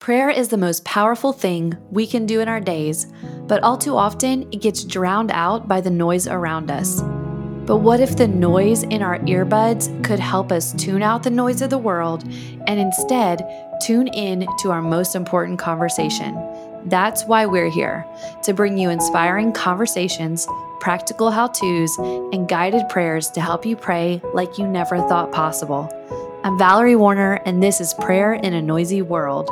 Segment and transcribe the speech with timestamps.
[0.00, 3.06] Prayer is the most powerful thing we can do in our days,
[3.46, 7.02] but all too often it gets drowned out by the noise around us.
[7.66, 11.60] But what if the noise in our earbuds could help us tune out the noise
[11.60, 12.24] of the world
[12.66, 13.46] and instead
[13.82, 16.34] tune in to our most important conversation?
[16.86, 18.06] That's why we're here
[18.44, 20.48] to bring you inspiring conversations,
[20.80, 21.94] practical how to's,
[22.32, 25.90] and guided prayers to help you pray like you never thought possible.
[26.42, 29.50] I'm Valerie Warner, and this is Prayer in a Noisy World.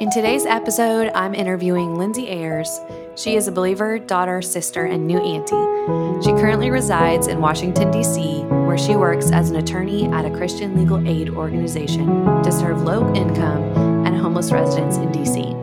[0.00, 2.80] In today's episode, I'm interviewing Lindsay Ayers.
[3.16, 6.22] She is a believer, daughter, sister, and new auntie.
[6.24, 10.76] She currently resides in Washington, D.C., where she works as an attorney at a Christian
[10.76, 12.06] legal aid organization
[12.44, 13.64] to serve low income
[14.06, 15.56] and homeless residents in D.C.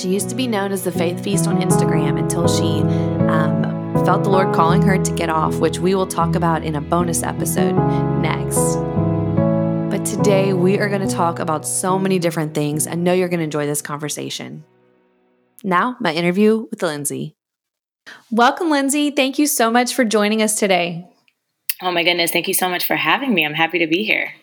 [0.00, 2.82] She used to be known as the Faith Feast on Instagram until she
[3.26, 6.76] um, felt the Lord calling her to get off, which we will talk about in
[6.76, 7.74] a bonus episode
[8.22, 8.78] next.
[10.04, 12.86] Today we are going to talk about so many different things.
[12.86, 14.64] I know you're going to enjoy this conversation.
[15.62, 17.34] Now, my interview with Lindsay.
[18.30, 19.10] Welcome, Lindsay.
[19.10, 21.08] Thank you so much for joining us today.
[21.80, 22.32] Oh my goodness.
[22.32, 23.46] Thank you so much for having me.
[23.46, 24.34] I'm happy to be here.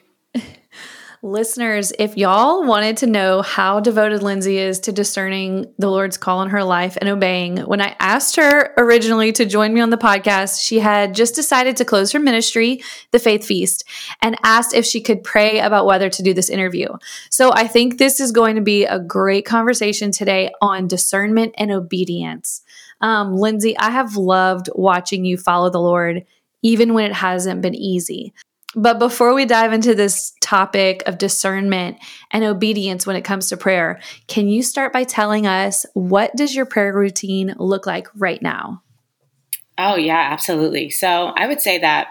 [1.22, 6.42] Listeners, if y'all wanted to know how devoted Lindsay is to discerning the Lord's call
[6.44, 9.98] in her life and obeying, when I asked her originally to join me on the
[9.98, 12.82] podcast, she had just decided to close her ministry,
[13.12, 13.84] the Faith Feast,
[14.22, 16.88] and asked if she could pray about whether to do this interview.
[17.30, 21.70] So I think this is going to be a great conversation today on discernment and
[21.70, 22.62] obedience.
[23.02, 26.24] Um, Lindsay, I have loved watching you follow the Lord
[26.62, 28.34] even when it hasn't been easy.
[28.76, 31.98] But before we dive into this topic of discernment
[32.32, 36.56] and obedience when it comes to prayer, can you start by telling us what does
[36.56, 38.84] your prayer routine look like right now?
[39.78, 40.90] Oh, yeah, absolutely.
[40.90, 42.10] So, I would say that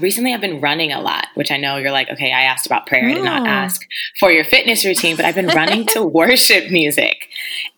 [0.00, 2.86] recently I've been running a lot, which I know you're like, okay, I asked about
[2.86, 3.08] prayer.
[3.08, 3.46] I did not oh.
[3.46, 3.86] ask
[4.18, 7.28] for your fitness routine, but I've been running to worship music.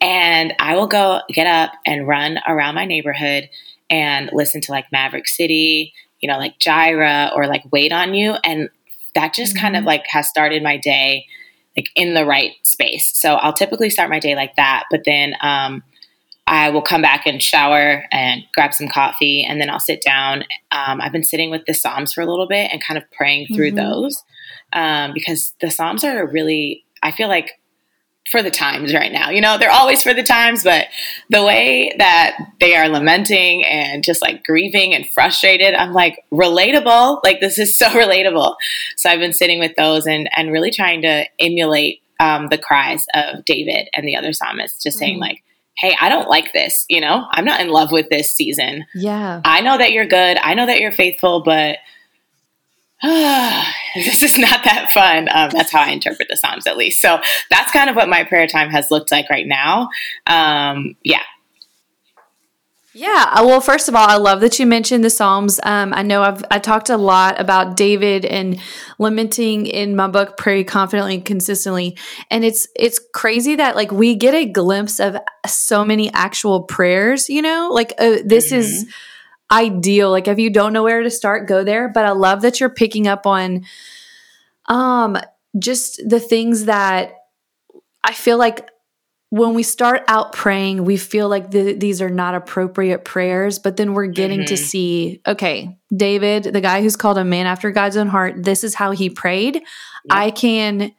[0.01, 3.49] And I will go get up and run around my neighborhood
[3.91, 8.37] and listen to like Maverick City, you know, like Jireh or like Wait on You.
[8.45, 8.69] And
[9.15, 9.63] that just mm-hmm.
[9.63, 9.89] kind of mm-hmm.
[9.89, 11.27] like has started my day
[11.77, 13.13] like in the right space.
[13.15, 14.85] So I'll typically start my day like that.
[14.91, 15.83] But then um,
[16.47, 20.45] I will come back and shower and grab some coffee and then I'll sit down.
[20.73, 23.49] Um, I've been sitting with the Psalms for a little bit and kind of praying
[23.55, 23.91] through mm-hmm.
[23.91, 24.23] those
[24.73, 27.51] um, because the Psalms are really, I feel like
[28.31, 29.31] for the times right now.
[29.31, 30.87] You know, they're always for the times, but
[31.31, 37.21] the way that they are lamenting and just like grieving and frustrated, I'm like relatable.
[37.25, 38.55] Like this is so relatable.
[38.97, 43.05] So I've been sitting with those and and really trying to emulate um, the cries
[43.15, 45.23] of David and the other psalmists, just saying mm-hmm.
[45.23, 45.45] like,
[45.79, 46.85] "Hey, I don't like this.
[46.89, 48.87] You know, I'm not in love with this season.
[48.95, 50.39] Yeah, I know that you're good.
[50.39, 51.79] I know that you're faithful, but."
[53.95, 55.29] this is not that fun.
[55.33, 57.01] Um, that's how I interpret the Psalms, at least.
[57.01, 59.91] So that's kind of what my prayer time has looked like right now.
[60.27, 61.23] Um, yeah.
[62.95, 63.31] Yeah.
[63.31, 65.61] Uh, well, first of all, I love that you mentioned the Psalms.
[65.63, 68.61] Um, I know I've I talked a lot about David and
[68.99, 71.97] lamenting in my book, Pray Confidently and Consistently,
[72.29, 75.17] and it's it's crazy that like we get a glimpse of
[75.47, 77.29] so many actual prayers.
[77.29, 78.57] You know, like uh, this mm-hmm.
[78.59, 78.93] is
[79.51, 80.11] ideal.
[80.11, 81.89] Like if you don't know where to start, go there.
[81.89, 83.65] But I love that you're picking up on
[84.67, 85.17] um
[85.59, 87.15] just the things that
[88.05, 88.71] I feel like
[89.31, 93.77] when we start out praying, we feel like the, these are not appropriate prayers, but
[93.77, 94.47] then we're getting mm-hmm.
[94.47, 98.65] to see, okay, David, the guy who's called a man after God's own heart, this
[98.65, 99.57] is how he prayed.
[99.57, 99.65] Yep.
[100.11, 100.95] I can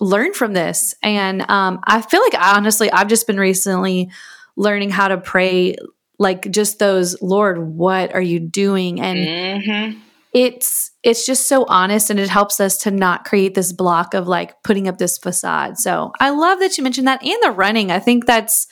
[0.00, 0.94] learn from this.
[1.02, 4.10] And um, I feel like honestly, I've just been recently
[4.56, 5.76] learning how to pray
[6.24, 9.00] like just those lord what are you doing?
[9.00, 9.98] And mm-hmm.
[10.32, 14.26] it's it's just so honest and it helps us to not create this block of
[14.26, 15.78] like putting up this facade.
[15.78, 17.92] So i love that you mentioned that and the running.
[17.92, 18.66] I think that's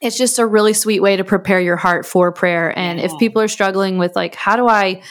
[0.00, 2.72] it's just a really sweet way to prepare your heart for prayer.
[2.78, 3.04] And yeah.
[3.04, 5.02] if people are struggling with like how do i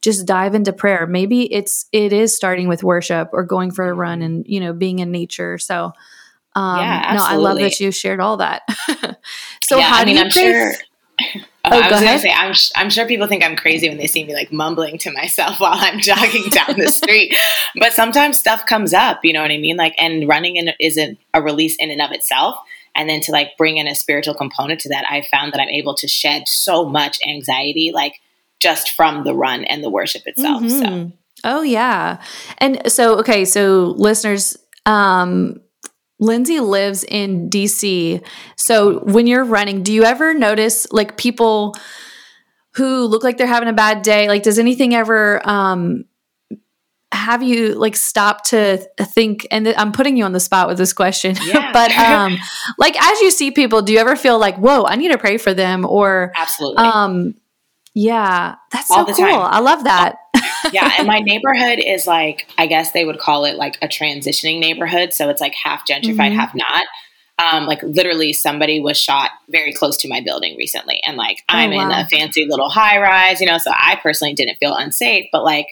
[0.00, 1.08] just dive into prayer?
[1.08, 4.72] Maybe it's it is starting with worship or going for a run and you know
[4.72, 5.58] being in nature.
[5.58, 5.92] So
[6.58, 7.36] um, yeah, absolutely.
[7.36, 8.62] no, I love that you shared all that.
[9.60, 10.72] so, yeah, how I mean, do you I'm sure.
[11.64, 14.06] Oh, I was going to say, I'm, I'm sure people think I'm crazy when they
[14.06, 17.36] see me like mumbling to myself while I'm jogging down the street.
[17.78, 19.76] But sometimes stuff comes up, you know what I mean?
[19.76, 22.58] Like, and running in, isn't a release in and of itself.
[22.94, 25.68] And then to like bring in a spiritual component to that, I found that I'm
[25.68, 28.14] able to shed so much anxiety, like
[28.60, 30.62] just from the run and the worship itself.
[30.62, 30.78] Mm-hmm.
[30.78, 31.12] So.
[31.44, 32.22] Oh, yeah.
[32.58, 34.56] And so, okay, so listeners,
[34.86, 35.60] um,
[36.18, 38.22] Lindsay lives in DC.
[38.56, 41.74] So when you're running, do you ever notice like people
[42.74, 44.28] who look like they're having a bad day?
[44.28, 46.04] Like, does anything ever um,
[47.12, 50.76] have you like stop to think and th- i'm putting you on the spot with
[50.76, 51.72] this question yeah.
[51.72, 52.36] but um
[52.76, 55.38] like as you see people do you ever feel like whoa i need to pray
[55.38, 57.34] for them or absolutely um
[57.94, 59.40] yeah that's so cool time.
[59.40, 60.16] i love that
[60.72, 64.58] yeah and my neighborhood is like i guess they would call it like a transitioning
[64.58, 66.38] neighborhood so it's like half gentrified mm-hmm.
[66.38, 66.86] half not
[67.40, 71.54] um, like literally somebody was shot very close to my building recently and like oh,
[71.54, 71.84] i'm wow.
[71.84, 75.44] in a fancy little high rise you know so i personally didn't feel unsafe but
[75.44, 75.68] like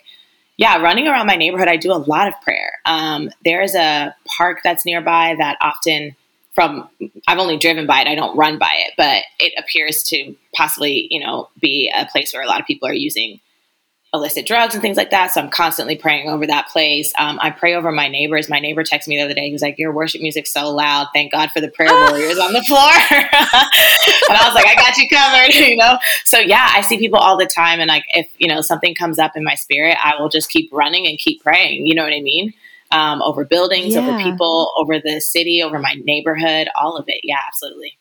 [0.56, 2.72] yeah, running around my neighborhood, I do a lot of prayer.
[2.86, 6.16] Um, there's a park that's nearby that often
[6.54, 6.88] from
[7.28, 11.06] I've only driven by it, I don't run by it, but it appears to possibly,
[11.10, 13.40] you know, be a place where a lot of people are using
[14.16, 15.30] illicit drugs and things like that.
[15.32, 17.12] So I'm constantly praying over that place.
[17.18, 18.48] Um, I pray over my neighbors.
[18.48, 19.46] My neighbor texted me the other day.
[19.46, 21.08] He was like, "Your worship music's so loud.
[21.14, 22.80] Thank God for the prayer warriors on the floor."
[23.10, 25.98] and I was like, "I got you covered," you know.
[26.24, 29.18] So yeah, I see people all the time, and like if you know something comes
[29.18, 31.86] up in my spirit, I will just keep running and keep praying.
[31.86, 32.52] You know what I mean?
[32.90, 34.00] Um, over buildings, yeah.
[34.00, 37.20] over people, over the city, over my neighborhood, all of it.
[37.24, 37.98] Yeah, absolutely.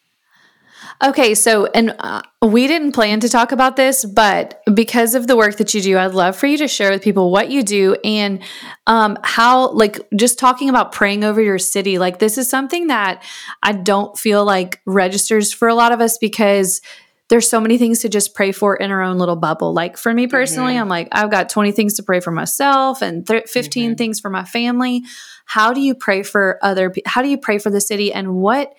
[1.04, 5.36] Okay, so and uh, we didn't plan to talk about this, but because of the
[5.36, 7.96] work that you do, I'd love for you to share with people what you do
[8.04, 8.42] and
[8.88, 11.98] um, how, like, just talking about praying over your city.
[11.98, 13.24] Like, this is something that
[13.62, 16.82] I don't feel like registers for a lot of us because
[17.28, 19.74] there's so many things to just pray for in our own little bubble.
[19.74, 20.82] Like for me personally, mm-hmm.
[20.82, 23.96] I'm like, I've got 20 things to pray for myself and th- 15 mm-hmm.
[23.96, 25.04] things for my family.
[25.46, 27.10] How do you pray for other people?
[27.10, 28.14] How do you pray for the city?
[28.14, 28.76] And what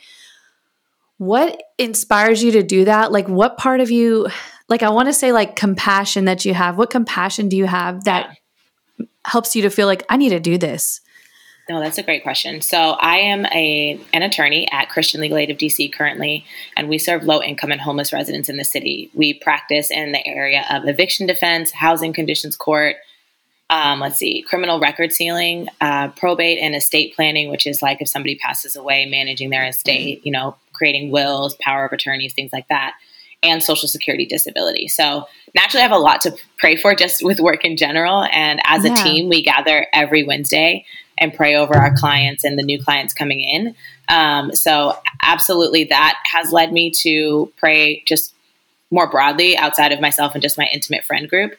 [1.19, 3.13] what inspires you to do that?
[3.13, 4.29] Like, what part of you,
[4.69, 6.77] like, I want to say, like, compassion that you have.
[6.77, 8.37] What compassion do you have that
[8.99, 9.07] yeah.
[9.25, 11.01] helps you to feel like, I need to do this?
[11.69, 12.61] No, that's a great question.
[12.61, 16.45] So I am a an attorney at Christian Legal Aid of DC currently,
[16.77, 19.11] and we serve low income and homeless residents in the city.
[19.15, 22.97] We practice in the area of eviction defense, housing conditions court,
[23.69, 28.09] um, let's see, criminal record sealing, uh, probate, and estate planning, which is like if
[28.09, 32.69] somebody passes away, managing their estate, you know, creating wills, power of attorneys, things like
[32.69, 32.95] that,
[33.43, 34.89] and social security disability.
[34.89, 38.25] So naturally, I have a lot to pray for just with work in general.
[38.25, 38.93] And as yeah.
[38.93, 40.85] a team, we gather every Wednesday
[41.19, 43.75] and pray over our clients and the new clients coming in.
[44.09, 48.35] Um, so absolutely, that has led me to pray just
[48.91, 51.55] more broadly outside of myself and just my intimate friend group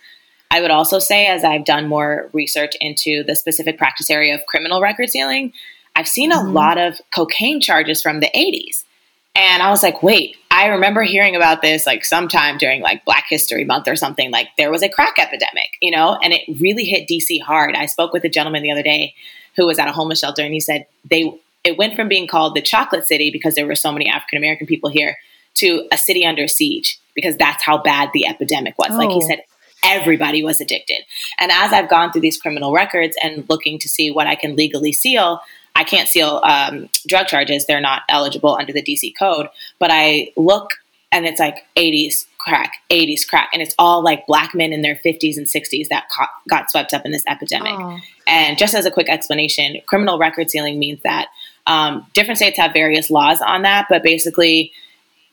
[0.49, 4.45] I would also say, as I've done more research into the specific practice area of
[4.45, 5.53] criminal record sealing,
[5.95, 6.53] I've seen a mm-hmm.
[6.53, 8.83] lot of cocaine charges from the 80s.
[9.37, 13.25] And I was like, wait, I remember hearing about this like sometime during like Black
[13.29, 14.31] History Month or something.
[14.31, 17.75] Like there was a crack epidemic, you know, and it really hit DC hard.
[17.75, 19.13] I spoke with a gentleman the other day
[19.55, 21.31] who was at a homeless shelter and he said they
[21.63, 24.65] it went from being called the chocolate city because there were so many African American
[24.65, 25.17] people here
[25.55, 28.89] to a city under siege because that's how bad the epidemic was.
[28.91, 28.97] Oh.
[28.97, 29.27] Like he oh.
[29.27, 29.43] said,
[29.83, 31.03] everybody was addicted.
[31.39, 34.55] And as I've gone through these criminal records and looking to see what I can
[34.55, 35.41] legally seal,
[35.77, 37.65] I can't seal um, drug charges.
[37.65, 39.47] They're not eligible under the DC code.
[39.77, 40.71] But I look
[41.11, 43.49] and it's like 80s crack, 80s crack.
[43.53, 46.95] And it's all like black men in their 50s and 60s that ca- got swept
[46.95, 47.73] up in this epidemic.
[47.73, 47.99] Oh.
[48.25, 51.27] And just as a quick explanation, criminal record sealing means that
[51.67, 54.71] um, different states have various laws on that, but basically,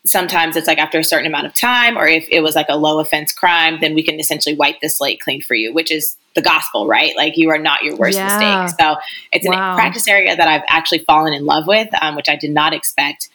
[0.05, 2.77] sometimes it's like after a certain amount of time, or if it was like a
[2.77, 6.17] low offense crime, then we can essentially wipe the slate clean for you, which is
[6.35, 7.17] the gospel, right?
[7.17, 8.27] Like you are not your worst yeah.
[8.27, 8.79] mistake.
[8.81, 8.97] So
[9.33, 9.73] it's wow.
[9.73, 12.73] a practice area that I've actually fallen in love with, um, which I did not
[12.73, 13.29] expect.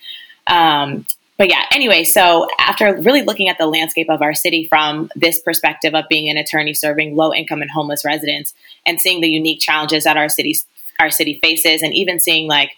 [0.48, 1.06] Um,
[1.38, 5.40] but yeah, anyway, so after really looking at the landscape of our city from this
[5.40, 8.54] perspective of being an attorney serving low income and homeless residents
[8.86, 10.54] and seeing the unique challenges that our city
[11.00, 12.72] our city faces and even seeing like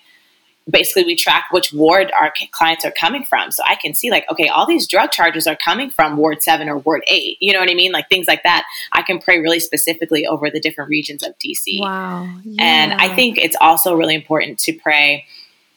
[0.70, 3.52] basically we track which ward our clients are coming from.
[3.52, 6.70] So I can see like, okay, all these drug charges are coming from ward seven
[6.70, 7.38] or ward eight.
[7.42, 7.92] You know what I mean?
[7.92, 8.66] Like things like that.
[8.92, 11.82] I can pray really specifically over the different regions of DC.
[11.82, 12.30] Wow.
[12.44, 12.64] Yeah.
[12.64, 15.26] And I think it's also really important to pray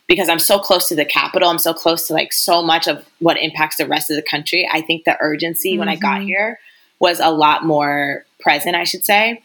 [0.06, 1.48] because I'm so close to the capital.
[1.48, 4.68] I'm so close to like so much of what impacts the rest of the country.
[4.70, 5.80] I think the urgency mm-hmm.
[5.80, 6.26] when I got mm-hmm.
[6.26, 6.60] here
[6.98, 9.42] was a lot more present, I should say.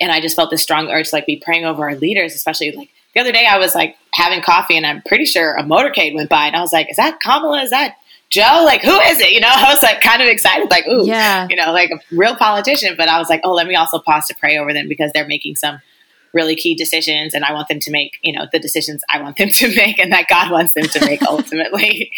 [0.00, 2.72] And I just felt this strong urge to like be praying over our leaders, especially
[2.72, 6.14] like the other day I was like having coffee and I'm pretty sure a motorcade
[6.14, 7.62] went by and I was like, is that Kamala?
[7.62, 7.96] Is that
[8.30, 8.62] Joe?
[8.64, 9.32] Like, who is it?
[9.32, 11.46] You know, I was like kind of excited, like, ooh, yeah.
[11.48, 12.94] you know, like a real politician.
[12.96, 15.26] But I was like, oh, let me also pause to pray over them because they're
[15.26, 15.80] making some
[16.32, 19.36] really key decisions and I want them to make, you know, the decisions I want
[19.36, 22.10] them to make and that God wants them to make ultimately.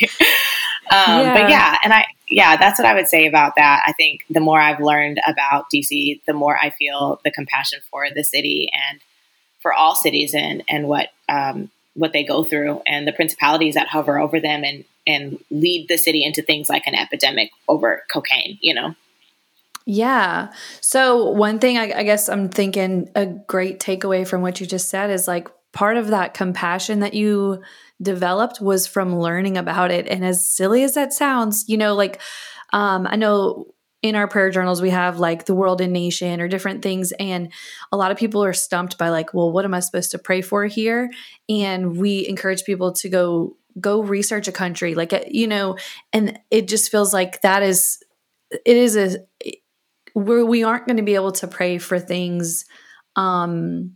[0.90, 1.32] um, yeah.
[1.34, 3.82] But yeah, and I, yeah, that's what I would say about that.
[3.84, 8.06] I think the more I've learned about DC, the more I feel the compassion for
[8.14, 9.00] the city and
[9.64, 13.88] for all cities and and what um, what they go through and the principalities that
[13.88, 18.58] hover over them and and lead the city into things like an epidemic over cocaine.
[18.60, 18.94] You know.
[19.86, 20.52] Yeah.
[20.80, 24.88] So, one thing I, I, guess I'm thinking a great takeaway from what you just
[24.88, 27.62] said is like part of that compassion that you
[28.00, 30.08] developed was from learning about it.
[30.08, 32.20] And as silly as that sounds, you know, like
[32.72, 33.66] um, I know
[34.04, 37.50] in our prayer journals we have like the world and nation or different things and
[37.90, 40.42] a lot of people are stumped by like well what am i supposed to pray
[40.42, 41.10] for here
[41.48, 45.78] and we encourage people to go go research a country like you know
[46.12, 47.98] and it just feels like that is
[48.50, 49.16] it is a
[50.14, 52.66] we're, we aren't going to be able to pray for things
[53.16, 53.94] um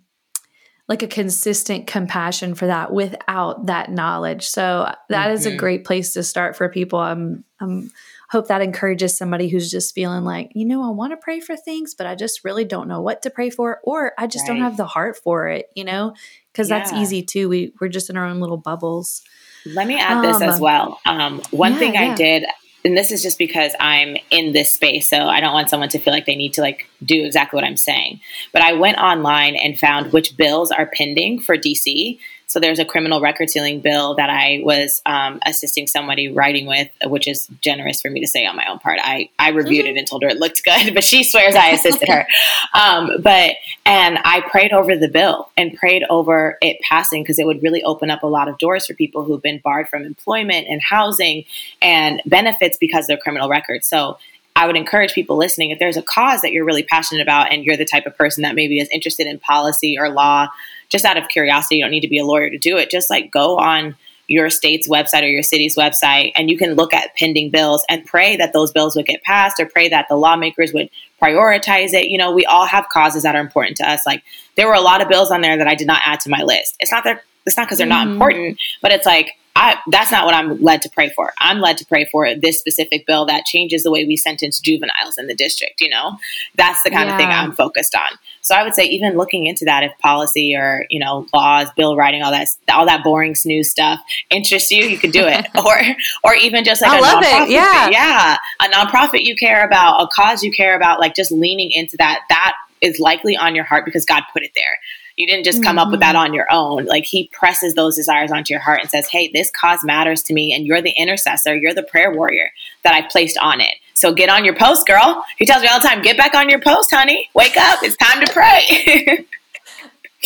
[0.89, 5.35] like a consistent compassion for that without that knowledge so that mm-hmm.
[5.35, 5.59] is a mm-hmm.
[5.59, 7.91] great place to start for people i'm i'm
[8.31, 11.57] hope that encourages somebody who's just feeling like, you know, I want to pray for
[11.57, 14.55] things, but I just really don't know what to pray for, or I just right.
[14.55, 16.15] don't have the heart for it, you know,
[16.53, 16.79] because yeah.
[16.79, 17.49] that's easy too.
[17.49, 19.23] We, we're just in our own little bubbles.
[19.65, 21.01] Let me add um, this as um, well.
[21.07, 22.15] Um, one yeah, thing I yeah.
[22.15, 22.45] did,
[22.85, 25.99] and this is just because I'm in this space, so I don't want someone to
[25.99, 28.21] feel like they need to like do exactly what I'm saying.
[28.53, 32.85] But I went online and found which bills are pending for DC so there's a
[32.85, 38.01] criminal record sealing bill that I was um, assisting somebody writing with, which is generous
[38.01, 38.99] for me to say on my own part.
[39.03, 39.97] I, I reviewed mm-hmm.
[39.97, 42.27] it and told her it looked good, but she swears I assisted her.
[42.75, 43.55] Um, but,
[43.87, 47.83] and I prayed over the bill and prayed over it passing because it would really
[47.83, 51.45] open up a lot of doors for people who've been barred from employment and housing
[51.83, 53.85] and benefits because of their criminal record.
[53.85, 54.19] So
[54.55, 57.65] I would encourage people listening if there's a cause that you're really passionate about and
[57.65, 60.49] you're the type of person that maybe is interested in policy or law
[60.89, 62.91] just out of curiosity, you don't need to be a lawyer to do it.
[62.91, 63.97] Just like go on
[64.29, 68.05] your state's website or your city's website and you can look at pending bills and
[68.05, 70.91] pray that those bills would get passed or pray that the lawmakers would
[71.21, 72.09] prioritize it.
[72.09, 74.05] You know, we all have causes that are important to us.
[74.05, 74.23] Like
[74.55, 76.43] there were a lot of bills on there that I did not add to my
[76.43, 76.77] list.
[76.79, 78.09] It's not that it's not because they're mm-hmm.
[78.09, 81.33] not important, but it's like I, that's not what I'm led to pray for.
[81.41, 85.19] I'm led to pray for this specific bill that changes the way we sentence juveniles
[85.19, 85.81] in the district.
[85.81, 86.17] You know,
[86.55, 87.15] that's the kind yeah.
[87.15, 88.19] of thing I'm focused on.
[88.49, 91.97] So I would say even looking into that, if policy or you know laws, bill
[91.97, 94.01] writing, all that, all that boring snooze stuff
[94.31, 95.47] interests you, you could do it.
[95.65, 95.79] or
[96.25, 97.51] or even just like I a love nonprofit, it.
[97.51, 101.71] Yeah, yeah, a nonprofit you care about, a cause you care about, like just leaning
[101.71, 102.21] into that.
[102.31, 104.79] That is likely on your heart because God put it there.
[105.17, 105.87] You didn't just come mm-hmm.
[105.87, 106.25] up with that mm-hmm.
[106.27, 106.85] on your own.
[106.87, 110.33] Like he presses those desires onto your heart and says, Hey, this cause matters to
[110.33, 110.55] me.
[110.55, 111.57] And you're the intercessor.
[111.57, 112.51] You're the prayer warrior
[112.85, 113.75] that I placed on it.
[113.99, 115.25] So get on your post, girl.
[115.39, 117.29] He tells me all the time, get back on your post, honey.
[117.35, 117.81] Wake up.
[117.83, 119.27] It's time to pray.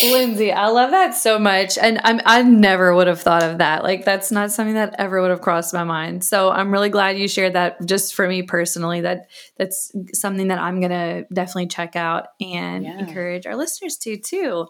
[0.02, 1.76] Lindsay, I love that so much.
[1.76, 3.82] And I'm, I never would have thought of that.
[3.82, 6.24] Like, that's not something that ever would have crossed my mind.
[6.24, 9.02] So I'm really glad you shared that just for me personally.
[9.02, 12.98] That That's something that I'm going to definitely check out and yeah.
[12.98, 14.66] encourage our listeners to, too.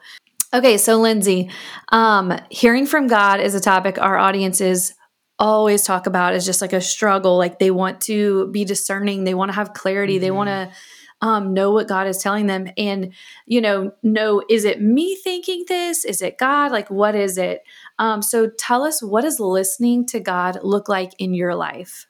[0.52, 1.50] Okay, so Lindsay,
[1.90, 4.94] um, hearing from God is a topic our audiences
[5.42, 7.37] always talk about is just like a struggle.
[7.37, 10.22] Like they want to be discerning, they want to have clarity, mm-hmm.
[10.22, 10.72] they want to
[11.20, 13.12] um, know what God is telling them and,
[13.44, 16.04] you know, know is it me thinking this?
[16.04, 16.72] Is it God?
[16.72, 17.62] Like, what is it?
[17.99, 22.06] Um, so tell us what does listening to God look like in your life?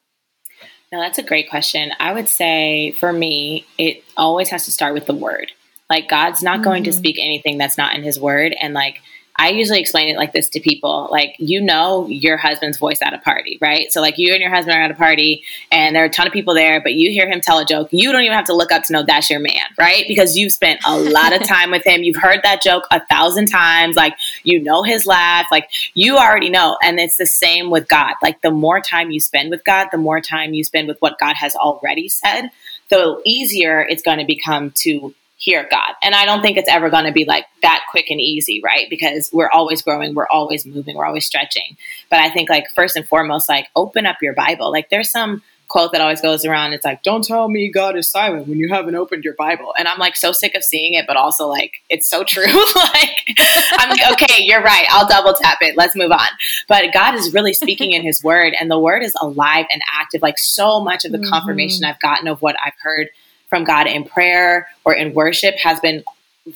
[0.90, 1.92] Now, that's a great question.
[1.98, 5.50] I would say for me, it always has to start with the word.
[5.88, 6.64] Like, God's not mm-hmm.
[6.64, 6.98] going to mm-hmm.
[6.98, 8.54] speak anything that's not in his word.
[8.60, 9.00] And, like,
[9.36, 11.08] I usually explain it like this to people.
[11.10, 13.90] Like, you know, your husband's voice at a party, right?
[13.90, 16.26] So, like, you and your husband are at a party and there are a ton
[16.26, 17.88] of people there, but you hear him tell a joke.
[17.92, 20.04] You don't even have to look up to know that's your man, right?
[20.06, 22.02] Because you've spent a lot of time with him.
[22.02, 23.96] You've heard that joke a thousand times.
[23.96, 25.46] Like, you know his laugh.
[25.50, 26.76] Like, you already know.
[26.82, 28.14] And it's the same with God.
[28.22, 31.18] Like, the more time you spend with God, the more time you spend with what
[31.18, 32.50] God has already said,
[32.90, 35.94] the easier it's going to become to hear God.
[36.02, 38.87] And I don't think it's ever going to be like that quick and easy, right?
[38.88, 41.76] Because we're always growing, we're always moving, we're always stretching.
[42.11, 44.70] But I think like first and foremost, like open up your Bible.
[44.70, 46.75] Like there's some quote that always goes around.
[46.75, 49.75] It's like, don't tell me God is silent when you haven't opened your Bible.
[49.76, 52.44] And I'm like so sick of seeing it, but also like it's so true.
[52.76, 53.38] like
[53.72, 54.84] I'm like, okay, you're right.
[54.90, 55.76] I'll double tap it.
[55.76, 56.28] Let's move on.
[56.68, 60.22] But God is really speaking in his word and the word is alive and active.
[60.22, 61.30] Like so much of the mm-hmm.
[61.30, 63.08] confirmation I've gotten of what I've heard
[63.52, 66.02] from God in prayer or in worship has been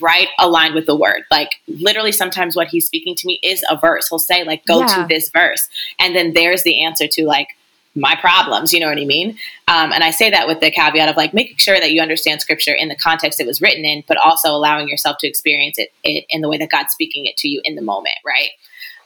[0.00, 1.24] right aligned with the word.
[1.30, 4.08] Like literally sometimes what he's speaking to me is a verse.
[4.08, 4.86] He'll say like go yeah.
[4.86, 5.68] to this verse
[6.00, 7.48] and then there's the answer to like
[7.94, 9.36] my problems, you know what I mean?
[9.68, 12.40] Um, and I say that with the caveat of like making sure that you understand
[12.40, 15.92] scripture in the context it was written in, but also allowing yourself to experience it,
[16.02, 18.48] it in the way that God's speaking it to you in the moment, right?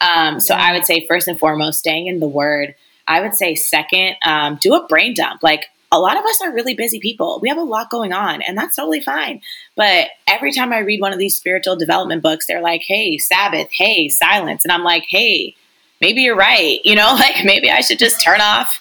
[0.01, 0.39] Um, yeah.
[0.39, 2.77] So I would say first and foremost, staying in the word.
[3.09, 5.43] I would say second, um, do a brain dump.
[5.43, 7.41] Like a lot of us are really busy people.
[7.43, 9.41] We have a lot going on, and that's totally fine.
[9.77, 13.69] But every time I read one of these spiritual development books, they're like, hey, Sabbath,
[13.73, 14.65] hey, silence.
[14.65, 15.57] And I'm like, hey,
[16.01, 16.81] maybe you're right.
[16.85, 18.81] You know, like maybe I should just turn off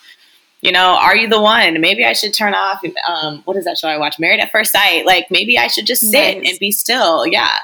[0.62, 1.80] You know, are you the one?
[1.80, 2.82] Maybe I should turn off.
[3.08, 4.20] Um, what is that show I watch?
[4.20, 5.06] Married at First Sight.
[5.06, 6.50] Like maybe I should just sit nice.
[6.50, 7.26] and be still.
[7.26, 7.60] Yeah,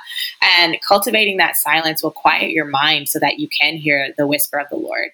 [0.60, 4.60] and cultivating that silence will quiet your mind so that you can hear the whisper
[4.60, 5.10] of the Lord.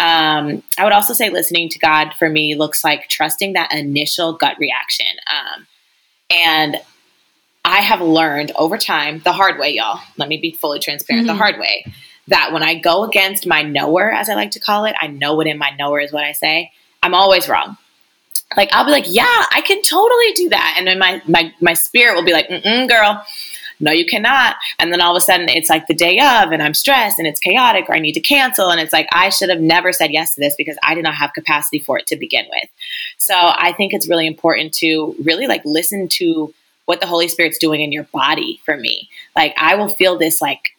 [0.00, 4.32] Um, I would also say listening to God for me looks like trusting that initial
[4.32, 5.06] gut reaction.
[5.30, 5.66] Um,
[6.30, 6.76] and
[7.66, 10.00] I have learned over time, the hard way, y'all.
[10.16, 11.36] Let me be fully transparent, mm-hmm.
[11.36, 11.84] the hard way,
[12.28, 15.34] that when I go against my knower, as I like to call it, I know
[15.34, 16.72] what in my knower is what I say.
[17.02, 17.76] I'm always wrong.
[18.56, 21.74] Like I'll be like, yeah, I can totally do that, and then my my my
[21.74, 23.24] spirit will be like, mm girl,
[23.80, 24.56] no, you cannot.
[24.78, 27.26] And then all of a sudden it's like the day of and I'm stressed and
[27.26, 28.70] it's chaotic or I need to cancel.
[28.70, 31.14] And it's like, I should have never said yes to this because I did not
[31.14, 32.68] have capacity for it to begin with.
[33.18, 36.52] So I think it's really important to really like listen to
[36.84, 39.08] what the Holy Spirit's doing in your body for me.
[39.34, 40.70] Like I will feel this like,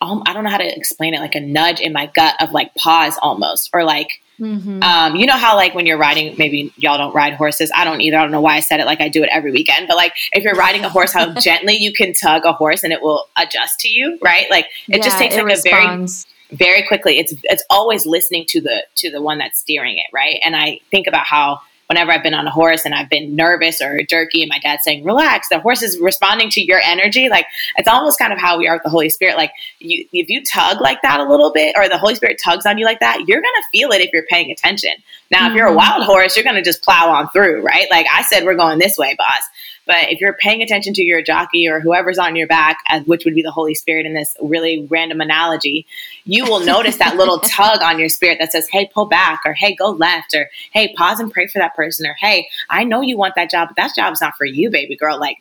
[0.00, 2.52] um, I don't know how to explain it, like a nudge in my gut of
[2.52, 4.82] like pause almost, or like, Mm-hmm.
[4.82, 7.70] Um, you know how like when you're riding, maybe y'all don't ride horses.
[7.74, 8.18] I don't either.
[8.18, 9.88] I don't know why I said it like I do it every weekend.
[9.88, 12.92] But like if you're riding a horse, how gently you can tug a horse and
[12.92, 14.50] it will adjust to you, right?
[14.50, 16.24] Like it yeah, just takes like responds.
[16.24, 17.18] a very very quickly.
[17.18, 20.38] It's it's always listening to the to the one that's steering it, right?
[20.44, 23.80] And I think about how whenever I've been on a horse and I've been nervous
[23.80, 27.28] or jerky, and my dad's saying, relax, the horse is responding to your energy.
[27.28, 29.36] Like it's almost kind of how we are with the Holy Spirit.
[29.36, 32.66] Like you, if you tug like that a little bit, or the Holy Spirit tugs
[32.66, 34.92] on you like that, you're going to feel it if you're paying attention.
[35.30, 35.50] Now, mm-hmm.
[35.50, 35.78] if you're a mm-hmm.
[35.78, 37.86] wild horse, you're going to just plow on through, right?
[37.90, 39.42] Like I said, we're going this way, boss.
[39.86, 43.34] But if you're paying attention to your jockey or whoever's on your back, which would
[43.34, 45.86] be the Holy Spirit in this really random analogy,
[46.24, 49.52] you will notice that little tug on your spirit that says, hey, pull back, or
[49.52, 53.00] hey, go left, or hey, pause and pray for that person, or hey, I know
[53.00, 55.20] you want that job, but that job's not for you, baby girl.
[55.20, 55.38] Like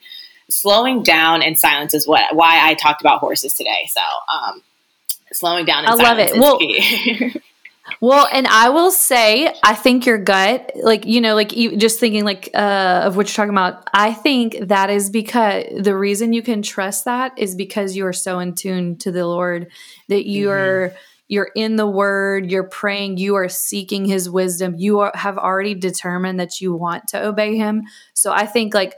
[0.49, 3.89] slowing down and silence is what why I talked about horses today.
[3.89, 4.61] So um
[5.33, 6.37] slowing down and I love it.
[6.37, 6.59] well,
[8.01, 11.99] Well, and I will say, I think your gut, like, you know, like you, just
[11.99, 16.33] thinking like uh, of what you're talking about, I think that is because the reason
[16.33, 19.67] you can trust that is because you are so in tune to the Lord
[20.07, 20.95] that you mm-hmm.
[21.27, 25.73] You're in the word you're praying you are seeking his wisdom you are, have already
[25.73, 28.95] determined that you want to obey him so i think like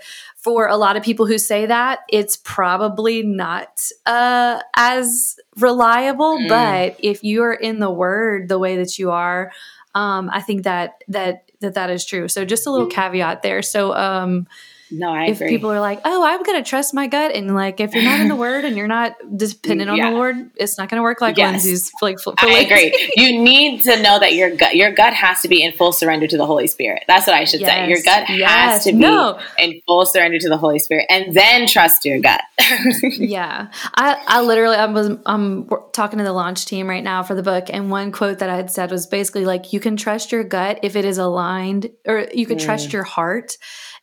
[0.48, 6.38] for a lot of people who say that, it's probably not uh, as reliable.
[6.38, 6.48] Mm.
[6.48, 9.52] But if you are in the Word the way that you are,
[9.94, 12.30] um, I think that that that that is true.
[12.30, 13.62] So just a little caveat there.
[13.62, 14.48] So um,
[14.90, 15.50] no, I if agree.
[15.50, 18.20] people are like, "Oh, I'm going to trust my gut," and like, if you're not
[18.22, 20.10] in the Word and you're not dependent on yeah.
[20.10, 21.52] the Lord, it's not going to work like yes.
[21.52, 21.92] Lindsay's.
[22.02, 23.12] Like, for, I agree.
[23.16, 26.26] you need to know that your gut, your gut has to be in full surrender
[26.28, 27.04] to the Holy Spirit.
[27.08, 27.70] That's what I should yes.
[27.70, 27.90] say.
[27.90, 28.50] Your gut yes.
[28.50, 29.40] has to be no.
[29.60, 32.42] in full surrender to the Holy Spirit, and then trust your gut.
[33.04, 37.36] yeah, I, I literally, I was, I'm talking to the launch team right now for
[37.36, 40.32] the book, and one quote that I had said was basically like, "You can trust
[40.32, 42.64] your gut if it is aligned, or you can mm.
[42.64, 43.58] trust your heart."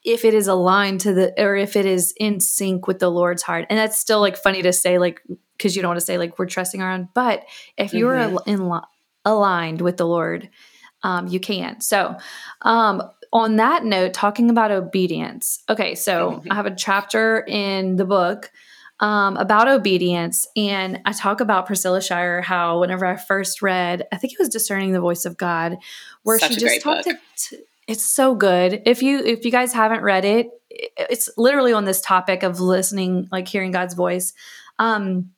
[0.05, 3.43] If it is aligned to the or if it is in sync with the Lord's
[3.43, 3.67] heart.
[3.71, 5.23] And that's still like funny to say, like
[5.57, 7.09] because you don't want to say like we're trusting our own.
[7.14, 7.45] But
[7.77, 8.51] if you're mm-hmm.
[8.51, 8.81] in
[9.25, 10.51] aligned with the Lord,
[11.03, 11.81] um, you can.
[11.81, 12.17] So,
[12.62, 15.62] um, on that note, talking about obedience.
[15.69, 16.43] Okay, so.
[16.51, 18.53] I have a chapter in the book
[19.01, 22.43] um, about obedience, and I talk about Priscilla Shirer.
[22.43, 25.79] How whenever I first read, I think it was discerning the voice of God,
[26.23, 27.05] where Such she just talked.
[27.05, 28.83] To, it's so good.
[28.87, 33.29] If you if you guys haven't read it, it's literally on this topic of listening,
[33.31, 34.33] like hearing God's voice.
[34.79, 35.31] Um,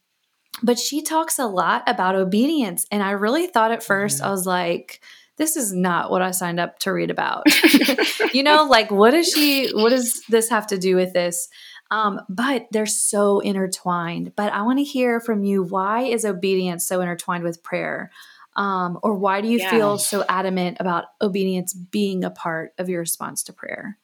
[0.63, 4.27] but she talks a lot about obedience, and I really thought at 1st mm-hmm.
[4.27, 5.03] I was like,
[5.37, 7.45] this is not what I signed up to read about.
[8.33, 9.71] you know, like what does she?
[9.75, 11.49] What does this have to do with this?
[11.91, 14.35] Um, but they're so intertwined.
[14.35, 15.63] But I want to hear from you.
[15.63, 18.11] Why is obedience so intertwined with prayer?
[18.57, 19.71] Um, or why do you yeah.
[19.71, 23.99] feel so adamant about obedience being a part of your response to prayer?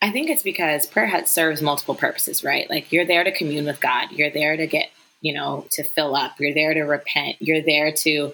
[0.00, 2.70] I think it's because prayer serves multiple purposes, right?
[2.70, 4.12] Like you're there to commune with God.
[4.12, 4.90] You're there to get,
[5.20, 6.38] you know, to fill up.
[6.38, 7.36] You're there to repent.
[7.40, 8.32] You're there to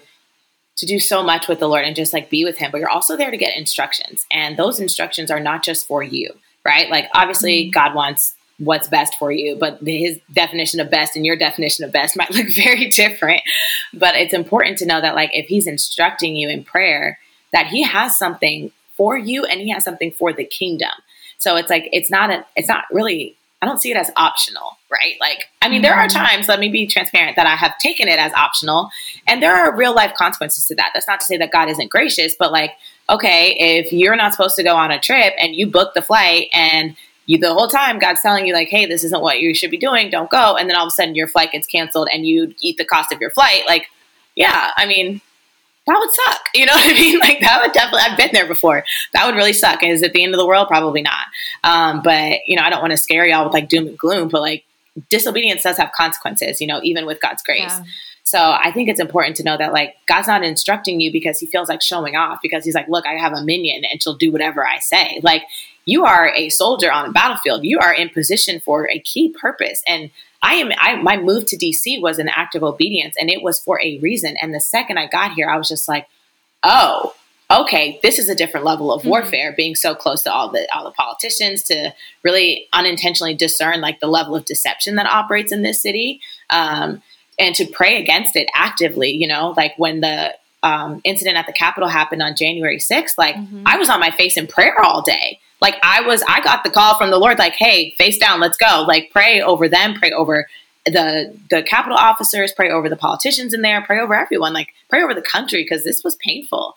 [0.75, 2.89] to do so much with the Lord and just like be with him, but you're
[2.89, 4.25] also there to get instructions.
[4.31, 6.33] And those instructions are not just for you,
[6.65, 6.89] right?
[6.89, 7.71] Like obviously mm-hmm.
[7.71, 8.33] God wants
[8.63, 12.31] what's best for you, but his definition of best and your definition of best might
[12.31, 13.41] look very different.
[13.93, 17.19] But it's important to know that, like, if he's instructing you in prayer,
[17.51, 20.91] that he has something for you and he has something for the kingdom.
[21.37, 24.77] So it's like, it's not a, it's not really, I don't see it as optional,
[24.91, 25.15] right?
[25.19, 26.17] Like, I mean, there are mm-hmm.
[26.17, 28.89] times, let me be transparent, that I have taken it as optional
[29.27, 30.91] and there are real life consequences to that.
[30.93, 32.71] That's not to say that God isn't gracious, but like,
[33.09, 36.47] okay, if you're not supposed to go on a trip and you book the flight
[36.53, 39.71] and you the whole time God's telling you like, hey, this isn't what you should
[39.71, 42.25] be doing, don't go, and then all of a sudden your flight gets canceled and
[42.25, 43.63] you eat the cost of your flight.
[43.67, 43.87] Like,
[44.35, 45.21] yeah, I mean,
[45.85, 46.45] that would suck.
[46.53, 47.19] You know what I mean?
[47.19, 48.83] Like that would definitely, I've been there before.
[49.13, 49.83] That would really suck.
[49.83, 50.67] Is it the end of the world?
[50.67, 51.25] Probably not.
[51.63, 54.29] Um, but you know, I don't want to scare y'all with like doom and gloom,
[54.29, 54.65] but like
[55.09, 57.61] disobedience does have consequences, you know, even with God's grace.
[57.61, 57.83] Yeah.
[58.25, 61.45] So I think it's important to know that like God's not instructing you because he
[61.45, 64.31] feels like showing off because he's like, look, I have a minion and she'll do
[64.31, 65.19] whatever I say.
[65.21, 65.43] Like
[65.85, 67.63] you are a soldier on a battlefield.
[67.63, 69.81] You are in position for a key purpose.
[69.87, 73.41] And I am I my move to DC was an act of obedience and it
[73.41, 74.35] was for a reason.
[74.41, 76.07] And the second I got here, I was just like,
[76.63, 77.13] oh,
[77.49, 79.09] okay, this is a different level of mm-hmm.
[79.09, 79.57] warfare, mm-hmm.
[79.57, 81.93] being so close to all the all the politicians to
[82.23, 86.21] really unintentionally discern like the level of deception that operates in this city.
[86.49, 87.01] Um,
[87.39, 91.53] and to pray against it actively, you know, like when the um, incident at the
[91.53, 93.63] Capitol happened on January 6th, like mm-hmm.
[93.65, 95.39] I was on my face in prayer all day.
[95.63, 98.57] Like I was, I got the call from the Lord, like, hey, face down, let's
[98.57, 98.83] go.
[98.85, 100.45] Like pray over them, pray over
[100.85, 105.01] the the Capitol officers, pray over the politicians in there, pray over everyone, like pray
[105.01, 106.75] over the country because this was painful.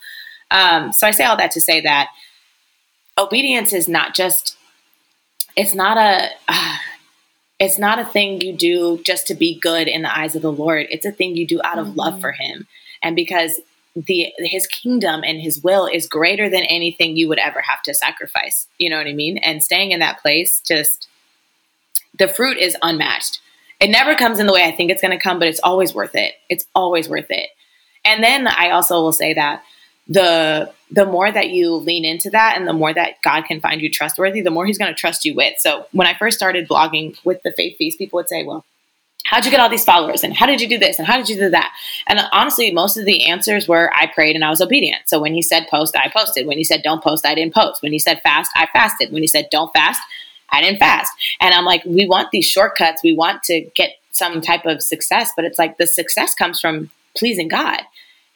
[0.52, 2.10] Um, so I say all that to say that
[3.18, 4.56] obedience is not just
[5.56, 6.76] it's not a uh,
[7.58, 10.52] it's not a thing you do just to be good in the eyes of the
[10.52, 10.86] Lord.
[10.90, 11.98] It's a thing you do out of mm-hmm.
[11.98, 12.68] love for Him,
[13.02, 13.60] and because
[13.96, 17.94] the his kingdom and his will is greater than anything you would ever have to
[17.94, 18.68] sacrifice.
[18.78, 19.38] You know what I mean?
[19.38, 21.08] And staying in that place just
[22.18, 23.40] the fruit is unmatched.
[23.80, 25.94] It never comes in the way I think it's going to come, but it's always
[25.94, 26.34] worth it.
[26.48, 27.50] It's always worth it.
[28.04, 29.62] And then I also will say that
[30.08, 33.80] the the more that you lean into that and the more that God can find
[33.80, 35.54] you trustworthy, the more he's going to trust you with.
[35.58, 38.64] So when I first started blogging with the faith feast, people would say, "Well,
[39.30, 40.24] how'd you get all these followers?
[40.24, 40.98] And how did you do this?
[40.98, 41.72] And how did you do that?
[42.06, 45.08] And honestly most of the answers were i prayed and i was obedient.
[45.08, 46.46] So when he said post i posted.
[46.46, 47.82] When he said don't post i didn't post.
[47.82, 49.12] When he said fast i fasted.
[49.12, 50.00] When he said don't fast
[50.50, 51.12] i didn't fast.
[51.40, 53.02] And i'm like we want these shortcuts.
[53.02, 56.90] We want to get some type of success but it's like the success comes from
[57.14, 57.82] pleasing god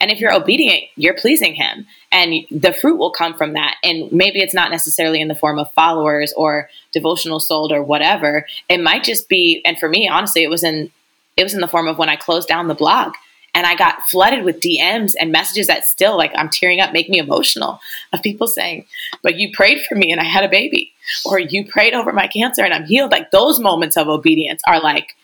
[0.01, 1.85] and if you're obedient, you're pleasing him.
[2.11, 3.75] And the fruit will come from that.
[3.83, 8.45] And maybe it's not necessarily in the form of followers or devotional sold or whatever.
[8.67, 10.91] It might just be, and for me, honestly, it was in
[11.37, 13.13] it was in the form of when I closed down the blog
[13.53, 17.09] and I got flooded with DMs and messages that still like I'm tearing up, make
[17.09, 17.79] me emotional
[18.11, 18.85] of people saying,
[19.23, 20.93] But you prayed for me and I had a baby,
[21.25, 23.11] or you prayed over my cancer and I'm healed.
[23.11, 25.15] Like those moments of obedience are like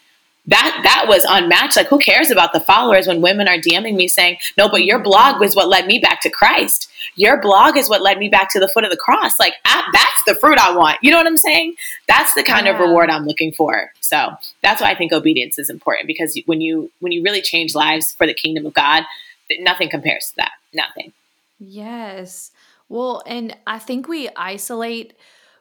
[0.47, 1.75] that that was unmatched.
[1.75, 4.99] Like, who cares about the followers when women are DMing me saying, "No, but your
[4.99, 6.89] blog was what led me back to Christ.
[7.15, 10.23] Your blog is what led me back to the foot of the cross." Like, that's
[10.25, 10.97] the fruit I want.
[11.01, 11.75] You know what I'm saying?
[12.07, 12.73] That's the kind yeah.
[12.73, 13.91] of reward I'm looking for.
[14.01, 14.31] So
[14.63, 18.13] that's why I think obedience is important because when you when you really change lives
[18.13, 19.03] for the kingdom of God,
[19.59, 20.51] nothing compares to that.
[20.73, 21.13] Nothing.
[21.59, 22.51] Yes.
[22.89, 25.13] Well, and I think we isolate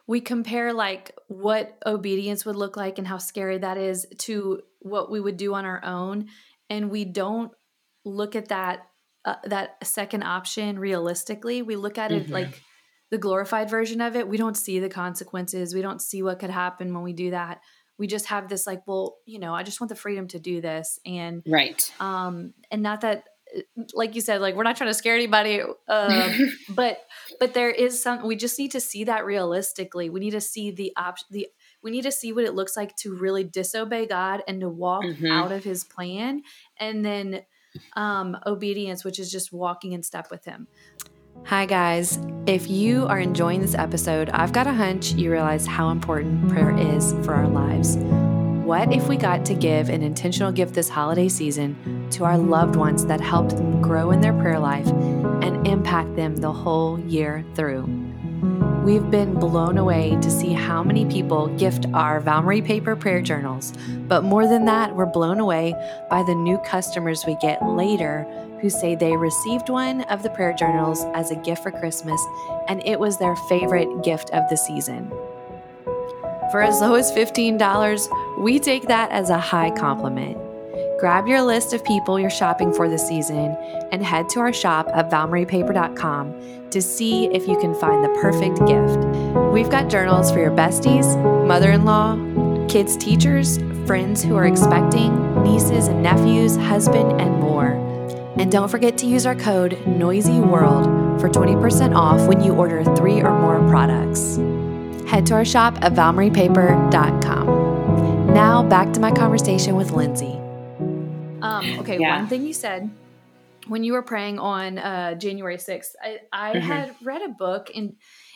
[0.07, 5.11] we compare like what obedience would look like and how scary that is to what
[5.11, 6.27] we would do on our own.
[6.69, 7.51] And we don't
[8.05, 8.87] look at that
[9.25, 11.61] uh, that second option realistically.
[11.61, 12.33] We look at it mm-hmm.
[12.33, 12.63] like
[13.11, 14.27] the glorified version of it.
[14.27, 15.73] We don't see the consequences.
[15.73, 17.59] We don't see what could happen when we do that.
[17.97, 20.61] We just have this like well you know i just want the freedom to do
[20.61, 20.99] this.
[21.05, 21.91] And right.
[21.99, 23.23] um and not that
[23.93, 26.33] like you said like we're not trying to scare anybody uh,
[26.69, 26.99] but
[27.39, 30.71] but there is some we just need to see that realistically we need to see
[30.71, 31.47] the option the
[31.81, 35.03] we need to see what it looks like to really disobey god and to walk
[35.03, 35.31] mm-hmm.
[35.31, 36.41] out of his plan
[36.79, 37.41] and then
[37.95, 40.67] um obedience which is just walking in step with him
[41.45, 42.19] Hi, guys.
[42.45, 46.75] If you are enjoying this episode, I've got a hunch you realize how important prayer
[46.75, 47.95] is for our lives.
[48.67, 52.75] What if we got to give an intentional gift this holiday season to our loved
[52.75, 57.45] ones that helped them grow in their prayer life and impact them the whole year
[57.55, 57.83] through?
[58.83, 63.71] We've been blown away to see how many people gift our Valmarie paper prayer journals,
[64.09, 65.73] but more than that, we're blown away
[66.09, 68.23] by the new customers we get later
[68.59, 72.21] who say they received one of the prayer journals as a gift for Christmas
[72.67, 75.09] and it was their favorite gift of the season.
[76.51, 80.37] For as low as $15, we take that as a high compliment.
[80.97, 83.55] Grab your list of people you're shopping for this season
[83.91, 88.59] and head to our shop at valmariepaper.com to see if you can find the perfect
[88.65, 89.05] gift.
[89.51, 91.05] We've got journals for your besties,
[91.45, 92.15] mother in law,
[92.67, 97.73] kids' teachers, friends who are expecting, nieces and nephews, husband, and more.
[98.37, 103.21] And don't forget to use our code NOISYWORLD for 20% off when you order three
[103.21, 104.37] or more products
[105.07, 108.33] head to our shop at valmariepaper.com.
[108.33, 110.33] Now back to my conversation with Lindsay.
[111.41, 112.17] Um, okay, yeah.
[112.17, 112.89] one thing you said
[113.67, 116.67] when you were praying on uh, January 6th, I, I mm-hmm.
[116.67, 117.95] had read a book and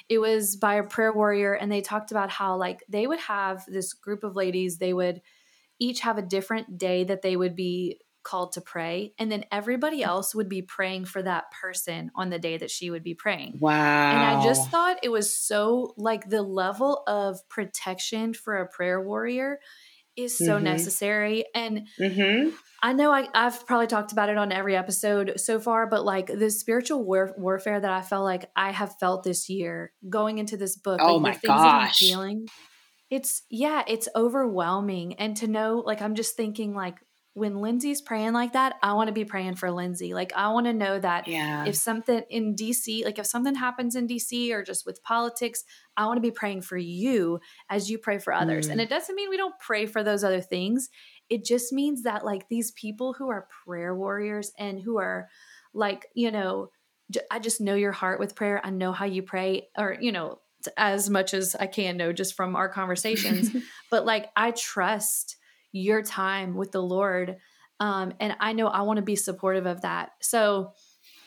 [0.09, 3.63] it was by a prayer warrior and they talked about how like they would have
[3.67, 5.21] this group of ladies, they would
[5.79, 10.03] each have a different day that they would be called to pray and then everybody
[10.03, 13.57] else would be praying for that person on the day that she would be praying.
[13.59, 14.11] Wow.
[14.11, 19.01] And I just thought it was so like the level of protection for a prayer
[19.01, 19.59] warrior
[20.15, 20.65] is so mm-hmm.
[20.65, 22.49] necessary and mm-hmm.
[22.83, 26.27] I know I, have probably talked about it on every episode so far, but like
[26.27, 30.57] the spiritual war- warfare that I felt like I have felt this year going into
[30.57, 31.99] this book, oh like my the things gosh.
[31.99, 32.47] that I'm feeling,
[33.11, 35.15] it's yeah, it's overwhelming.
[35.15, 36.95] And to know, like, I'm just thinking, like,
[37.33, 40.13] when Lindsay's praying like that, I want to be praying for Lindsay.
[40.13, 41.65] Like, I want to know that yeah.
[41.65, 45.63] if something in DC, like if something happens in DC or just with politics,
[45.95, 47.39] I want to be praying for you
[47.69, 48.67] as you pray for others.
[48.67, 48.71] Mm.
[48.73, 50.89] And it doesn't mean we don't pray for those other things.
[51.29, 55.29] It just means that, like, these people who are prayer warriors and who are,
[55.73, 56.69] like, you know,
[57.29, 58.59] I just know your heart with prayer.
[58.61, 60.39] I know how you pray, or, you know,
[60.75, 63.55] as much as I can know just from our conversations.
[63.89, 65.37] but like, I trust
[65.71, 67.37] your time with the Lord.
[67.79, 70.11] Um, and I know I want to be supportive of that.
[70.21, 70.73] So,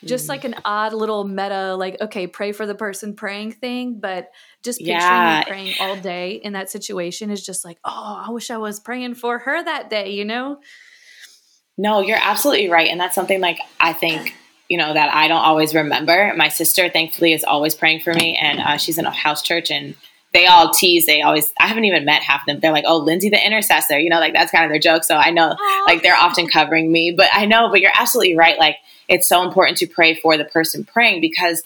[0.04, 4.30] just like an odd little meta, like, okay, pray for the person praying thing, but
[4.62, 5.38] just picturing yeah.
[5.38, 8.80] you praying all day in that situation is just like, oh, I wish I was
[8.80, 10.58] praying for her that day, you know?
[11.76, 12.88] No, you're absolutely right.
[12.90, 14.34] And that's something like I think,
[14.68, 16.32] you know, that I don't always remember.
[16.36, 19.70] My sister, thankfully, is always praying for me, and uh, she's in a house church
[19.70, 19.94] and
[20.34, 21.06] they all tease.
[21.06, 22.60] They always, I haven't even met half of them.
[22.60, 25.04] They're like, oh, Lindsay the intercessor, you know, like that's kind of their joke.
[25.04, 25.86] So I know, Aww.
[25.86, 28.58] like, they're often covering me, but I know, but you're absolutely right.
[28.58, 28.76] Like,
[29.08, 31.62] it's so important to pray for the person praying because,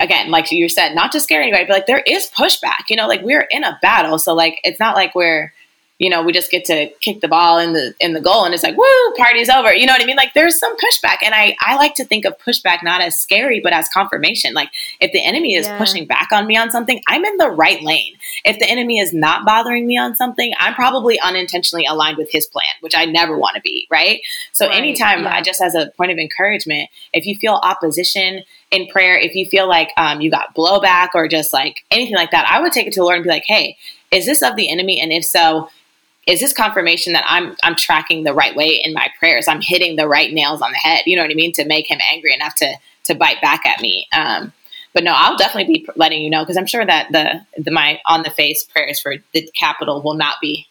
[0.00, 3.06] again, like you said, not to scare anybody, but like there is pushback, you know,
[3.06, 4.18] like we're in a battle.
[4.18, 5.52] So, like, it's not like we're,
[6.00, 8.54] you know, we just get to kick the ball in the in the goal and
[8.54, 9.74] it's like, woo, party's over.
[9.74, 10.16] You know what I mean?
[10.16, 11.18] Like there's some pushback.
[11.22, 14.54] And I I like to think of pushback not as scary, but as confirmation.
[14.54, 15.76] Like if the enemy is yeah.
[15.76, 18.14] pushing back on me on something, I'm in the right lane.
[18.46, 22.46] If the enemy is not bothering me on something, I'm probably unintentionally aligned with his
[22.46, 24.22] plan, which I never want to be, right?
[24.52, 24.78] So right.
[24.78, 25.34] anytime yeah.
[25.34, 29.46] I just as a point of encouragement, if you feel opposition in prayer, if you
[29.46, 32.86] feel like um, you got blowback or just like anything like that, I would take
[32.86, 33.76] it to the Lord and be like, hey,
[34.10, 34.98] is this of the enemy?
[35.00, 35.68] And if so,
[36.30, 39.48] is this confirmation that I'm I'm tracking the right way in my prayers?
[39.48, 41.02] I'm hitting the right nails on the head.
[41.06, 41.52] You know what I mean?
[41.54, 44.06] To make him angry enough to to bite back at me.
[44.12, 44.52] Um,
[44.92, 48.00] but no, I'll definitely be letting you know because I'm sure that the, the my
[48.06, 50.66] on the face prayers for the capital will not be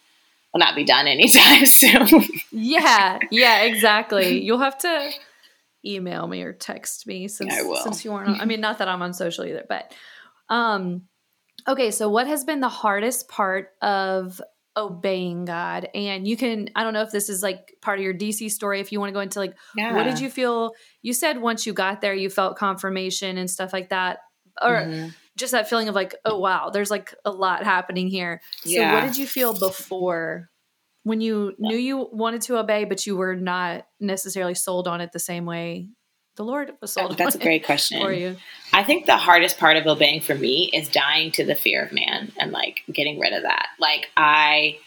[0.53, 2.23] will not be done anytime soon.
[2.51, 4.43] yeah, yeah, exactly.
[4.43, 5.11] You'll have to
[5.85, 8.29] email me or text me since since you aren't.
[8.29, 9.93] On, I mean, not that I'm on social either, but
[10.49, 11.03] um,
[11.67, 11.91] okay.
[11.91, 14.41] So, what has been the hardest part of
[14.79, 15.89] obeying God.
[15.93, 18.79] And you can, I don't know if this is like part of your DC story,
[18.79, 19.95] if you want to go into like, yeah.
[19.95, 20.73] what did you feel?
[21.01, 24.19] You said once you got there, you felt confirmation and stuff like that.
[24.61, 25.09] Or mm-hmm.
[25.37, 28.41] just that feeling of like, oh, wow, there's like a lot happening here.
[28.63, 28.93] So, yeah.
[28.93, 30.49] what did you feel before
[31.03, 31.69] when you yeah.
[31.69, 35.45] knew you wanted to obey, but you were not necessarily sold on it the same
[35.45, 35.89] way
[36.39, 37.17] the Lord was sold.
[37.17, 38.37] That's a great question for you.
[38.71, 41.91] I think the hardest part of obeying for me is dying to the fear of
[41.91, 43.67] man and like getting rid of that.
[43.77, 44.77] Like I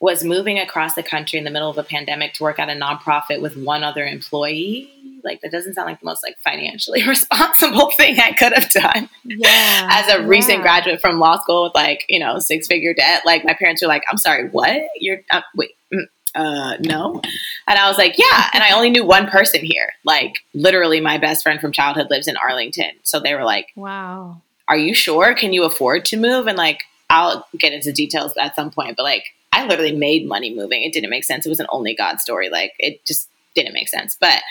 [0.00, 2.72] was moving across the country in the middle of a pandemic to work at a
[2.72, 4.90] nonprofit with one other employee.
[5.22, 9.10] Like that doesn't sound like the most like financially responsible thing I could have done.
[9.24, 9.88] Yeah.
[9.90, 10.26] As a yeah.
[10.26, 13.82] recent graduate from law school with like, you know, six figure debt, like my parents
[13.82, 14.80] were like, I'm sorry, what?
[14.96, 17.20] You're uh, wait, mm, uh, no.
[17.66, 18.50] And I was like, yeah.
[18.52, 19.92] And I only knew one person here.
[20.04, 22.92] Like, literally, my best friend from childhood lives in Arlington.
[23.02, 24.40] So they were like, wow.
[24.68, 25.34] Are you sure?
[25.34, 26.46] Can you afford to move?
[26.46, 30.54] And like, I'll get into details at some point, but like, I literally made money
[30.54, 30.82] moving.
[30.82, 31.46] It didn't make sense.
[31.46, 32.50] It was an only God story.
[32.50, 34.16] Like, it just didn't make sense.
[34.20, 34.42] But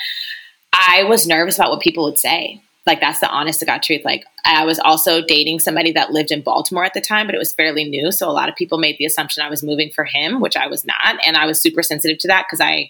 [0.73, 2.61] I was nervous about what people would say.
[2.87, 4.01] Like that's the honest to God truth.
[4.05, 7.37] Like I was also dating somebody that lived in Baltimore at the time, but it
[7.37, 8.13] was fairly new.
[8.13, 10.67] So a lot of people made the assumption I was moving for him, which I
[10.67, 11.19] was not.
[11.25, 12.89] And I was super sensitive to that because I,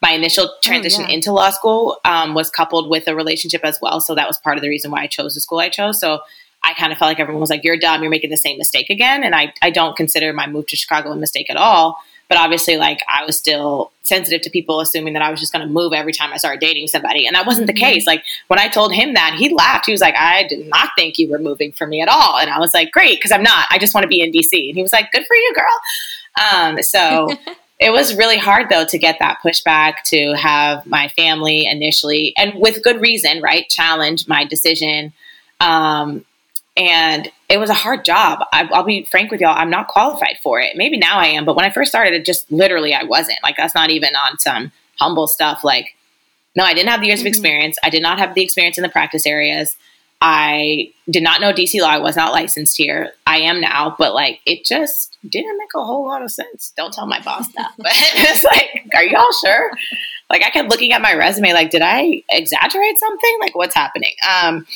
[0.00, 1.14] my initial oh, transition oh, yeah.
[1.14, 4.00] into law school um, was coupled with a relationship as well.
[4.00, 6.00] So that was part of the reason why I chose the school I chose.
[6.00, 6.20] So
[6.62, 8.00] I kind of felt like everyone was like, you're dumb.
[8.00, 9.22] You're making the same mistake again.
[9.22, 11.98] And I, I don't consider my move to Chicago a mistake at all.
[12.28, 15.66] But obviously, like I was still sensitive to people assuming that I was just going
[15.66, 17.84] to move every time I started dating somebody, and that wasn't the mm-hmm.
[17.84, 18.06] case.
[18.06, 19.86] Like when I told him that, he laughed.
[19.86, 22.50] He was like, "I did not think you were moving for me at all," and
[22.50, 23.66] I was like, "Great, because I'm not.
[23.70, 26.52] I just want to be in DC." And he was like, "Good for you, girl."
[26.52, 27.28] Um, so.
[27.80, 32.52] it was really hard though to get that pushback to have my family initially and
[32.54, 35.12] with good reason right challenge my decision
[35.60, 36.24] um,
[36.76, 38.40] and it was a hard job.
[38.52, 40.76] I, will be frank with y'all, I'm not qualified for it.
[40.76, 43.38] Maybe now I am, but when I first started, it just literally I wasn't.
[43.42, 45.62] Like that's not even on some humble stuff.
[45.62, 45.94] Like,
[46.56, 47.26] no, I didn't have the years mm-hmm.
[47.26, 47.78] of experience.
[47.82, 49.76] I did not have the experience in the practice areas.
[50.20, 51.88] I did not know DC law.
[51.88, 53.12] I was not licensed here.
[53.26, 56.72] I am now, but like it just didn't make a whole lot of sense.
[56.76, 57.72] Don't tell my boss that.
[57.78, 59.70] But it's like, are y'all sure?
[60.30, 63.38] like I kept looking at my resume, like, did I exaggerate something?
[63.40, 64.14] Like, what's happening?
[64.28, 64.66] Um,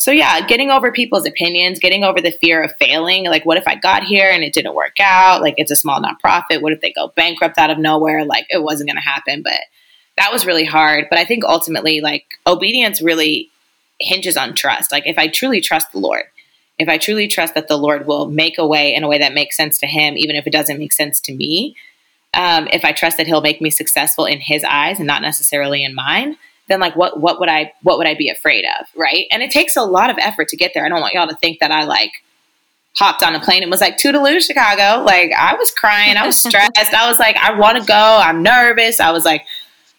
[0.00, 3.26] so yeah, getting over people's opinions, getting over the fear of failing.
[3.26, 5.42] Like, what if I got here and it didn't work out?
[5.42, 6.62] Like, it's a small nonprofit.
[6.62, 8.24] What if they go bankrupt out of nowhere?
[8.24, 9.42] Like, it wasn't going to happen.
[9.42, 9.60] But
[10.16, 11.08] that was really hard.
[11.10, 13.50] But I think ultimately, like, obedience really
[14.00, 14.90] hinges on trust.
[14.90, 16.24] Like, if I truly trust the Lord,
[16.78, 19.34] if I truly trust that the Lord will make a way in a way that
[19.34, 21.76] makes sense to Him, even if it doesn't make sense to me,
[22.32, 25.84] um, if I trust that He'll make me successful in His eyes and not necessarily
[25.84, 26.38] in mine,
[26.70, 29.26] then like what what would I what would I be afraid of, right?
[29.30, 30.86] And it takes a lot of effort to get there.
[30.86, 32.12] I don't want y'all to think that I like
[32.94, 35.04] hopped on a plane and was like toodaloo Chicago.
[35.04, 36.94] Like I was crying, I was stressed.
[36.94, 37.94] I was like, I want to go.
[37.94, 39.00] I'm nervous.
[39.00, 39.44] I was like,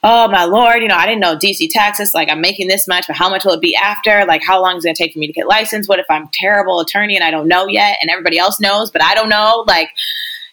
[0.02, 2.14] oh my lord, you know, I didn't know DC taxes.
[2.14, 4.26] Like I'm making this much, but how much will it be after?
[4.26, 5.90] Like how long is it gonna take for me to get licensed?
[5.90, 9.04] What if I'm terrible attorney and I don't know yet, and everybody else knows, but
[9.04, 9.66] I don't know?
[9.68, 9.90] Like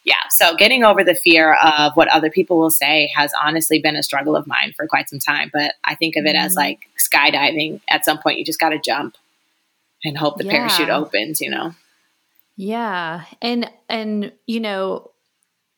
[0.08, 3.94] yeah, so getting over the fear of what other people will say has honestly been
[3.94, 5.50] a struggle of mine for quite some time.
[5.52, 6.46] But I think of it mm-hmm.
[6.46, 7.82] as like skydiving.
[7.90, 9.18] At some point, you just got to jump
[10.02, 10.52] and hope the yeah.
[10.52, 11.42] parachute opens.
[11.42, 11.74] You know.
[12.56, 15.10] Yeah, and and you know,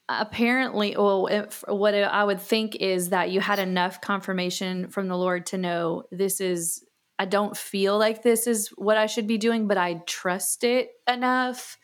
[0.09, 5.17] apparently, well, if, what I would think is that you had enough confirmation from the
[5.17, 6.85] Lord to know this is.
[7.19, 10.93] I don't feel like this is what I should be doing, but I trust it
[11.07, 11.77] enough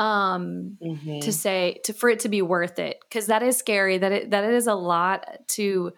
[0.00, 1.20] um mm-hmm.
[1.20, 4.30] to say to for it to be worth it because that is scary that it
[4.30, 5.92] that it is a lot to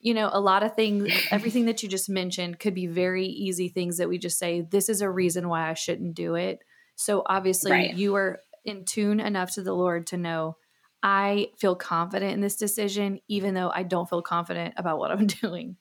[0.00, 3.70] you know a lot of things everything that you just mentioned could be very easy
[3.70, 6.58] things that we just say this is a reason why i shouldn't do it
[6.94, 7.96] so obviously right.
[7.96, 10.54] you are in tune enough to the lord to know
[11.02, 15.26] i feel confident in this decision even though i don't feel confident about what i'm
[15.40, 15.76] doing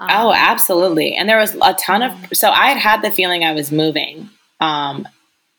[0.00, 3.44] um, oh absolutely and there was a ton of so i had had the feeling
[3.44, 5.06] i was moving um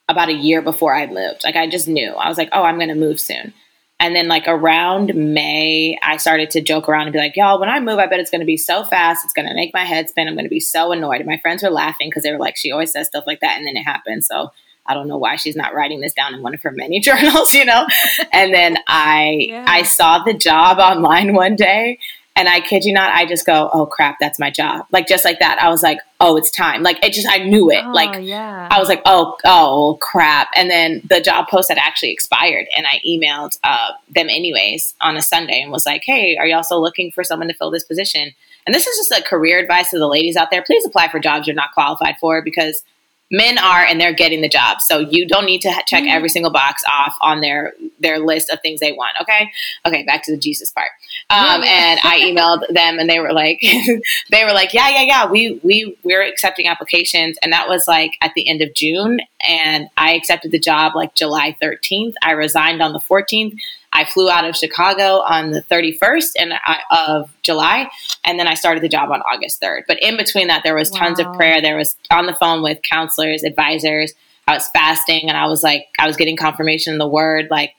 [0.09, 1.43] about a year before I moved.
[1.43, 2.11] Like I just knew.
[2.11, 3.53] I was like, oh, I'm going to move soon.
[4.01, 7.69] And then like around May, I started to joke around and be like, y'all, when
[7.69, 9.23] I move, I bet it's going to be so fast.
[9.25, 10.27] It's going to make my head spin.
[10.27, 11.17] I'm going to be so annoyed.
[11.17, 13.57] And my friends were laughing because they were like, she always says stuff like that.
[13.57, 14.23] And then it happened.
[14.23, 14.51] So
[14.85, 17.53] I don't know why she's not writing this down in one of her many journals,
[17.53, 17.85] you know?
[18.31, 19.65] and then I, yeah.
[19.67, 21.99] I saw the job online one day
[22.39, 24.85] and I kid you not, I just go, oh crap, that's my job.
[24.93, 25.61] Like just like that.
[25.61, 26.83] I was like, oh, it's time.
[26.83, 27.83] Like it just, I knew it.
[27.85, 28.69] Oh, like yeah.
[28.71, 30.47] I was like, oh, oh crap.
[30.55, 35.17] And then the job post had actually expired, and I emailed uh, them anyways on
[35.17, 37.83] a Sunday and was like, hey, are you also looking for someone to fill this
[37.83, 38.31] position?
[38.65, 40.63] And this is just a career advice to the ladies out there.
[40.63, 42.83] Please apply for jobs you're not qualified for because
[43.31, 44.81] men are and they're getting the job.
[44.81, 46.09] So you don't need to check mm-hmm.
[46.09, 49.51] every single box off on their their list of things they want okay?
[49.85, 50.89] Okay back to the jesus part.
[51.29, 53.61] Um, and i emailed them and they were like
[54.31, 57.37] they were like yeah yeah yeah we we we're accepting applications.
[57.41, 61.15] And that was like at the end of june and i accepted the job like
[61.15, 63.57] july 13th i resigned on the 14th
[63.91, 66.53] I flew out of Chicago on the 31st and
[66.91, 67.89] of July,
[68.23, 69.83] and then I started the job on August 3rd.
[69.87, 70.99] But in between that, there was wow.
[70.99, 71.61] tons of prayer.
[71.61, 74.13] There was on the phone with counselors, advisors.
[74.47, 77.47] I was fasting, and I was like, I was getting confirmation in the Word.
[77.49, 77.73] Like,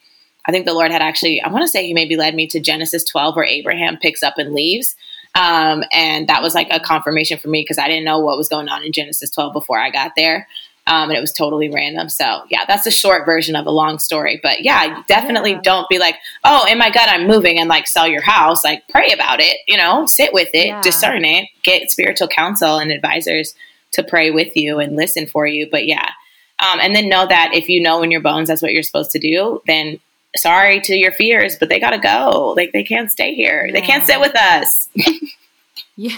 [0.47, 2.61] I think the Lord had actually, I want to say He maybe led me to
[2.61, 4.97] Genesis 12, where Abraham picks up and leaves.
[5.35, 8.49] Um, and that was like a confirmation for me because I didn't know what was
[8.49, 10.49] going on in Genesis 12 before I got there.
[10.91, 12.09] Um, and it was totally random.
[12.09, 14.41] So yeah, that's a short version of a long story.
[14.43, 15.61] But yeah, definitely yeah.
[15.63, 18.65] don't be like, oh, in my gut, I'm moving and like sell your house.
[18.65, 20.81] Like pray about it, you know, sit with it, yeah.
[20.83, 23.55] discern it, get spiritual counsel and advisors
[23.93, 25.69] to pray with you and listen for you.
[25.71, 26.11] But yeah.
[26.59, 29.13] Um, and then know that if you know in your bones that's what you're supposed
[29.13, 30.01] to do, then
[30.37, 32.53] sorry to your fears, but they got to go.
[32.57, 33.67] Like they can't stay here.
[33.67, 33.73] Yeah.
[33.73, 34.89] They can't sit with us.
[35.97, 36.17] yeah.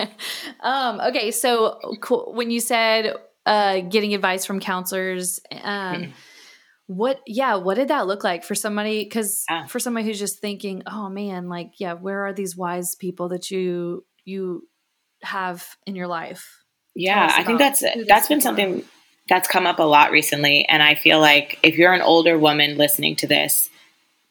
[0.60, 1.30] um, okay.
[1.30, 2.32] So cool.
[2.32, 3.14] when you said
[3.46, 5.40] uh, getting advice from counselors.
[5.50, 6.12] Um, mm
[6.88, 9.02] What, yeah, what did that look like for somebody?
[9.02, 9.66] Because ah.
[9.66, 13.50] for somebody who's just thinking, oh man, like, yeah, where are these wise people that
[13.50, 14.62] you you
[15.22, 16.46] have in your life?
[16.94, 18.84] Yeah, I think that's that's been something
[19.28, 22.76] that's come up a lot recently, and I feel like if you're an older woman
[22.76, 23.68] listening to this,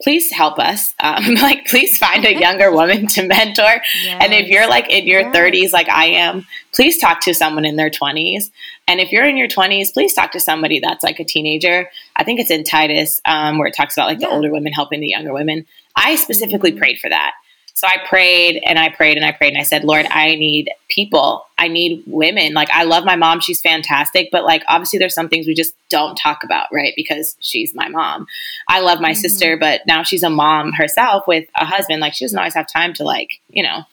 [0.02, 0.94] please help us.
[1.00, 3.82] Um, like, please find a younger woman to mentor.
[4.04, 4.24] Yes.
[4.24, 5.36] And if you're like in your yes.
[5.36, 8.52] 30s, like I am, please talk to someone in their 20s.
[8.88, 11.90] And if you're in your 20s, please talk to somebody that's like a teenager.
[12.16, 14.28] I think it's in Titus um, where it talks about like yeah.
[14.28, 15.66] the older women helping the younger women.
[15.96, 16.80] I specifically mm-hmm.
[16.80, 17.34] prayed for that.
[17.76, 20.72] So I prayed and I prayed and I prayed and I said, Lord, I need
[20.88, 21.46] people.
[21.58, 22.54] I need women.
[22.54, 23.42] Like, I love my mom.
[23.42, 24.30] She's fantastic.
[24.32, 26.94] But, like, obviously, there's some things we just don't talk about, right?
[26.96, 28.28] Because she's my mom.
[28.70, 29.20] I love my mm-hmm.
[29.20, 32.00] sister, but now she's a mom herself with a husband.
[32.00, 33.84] Like, she doesn't always have time to, like, you know,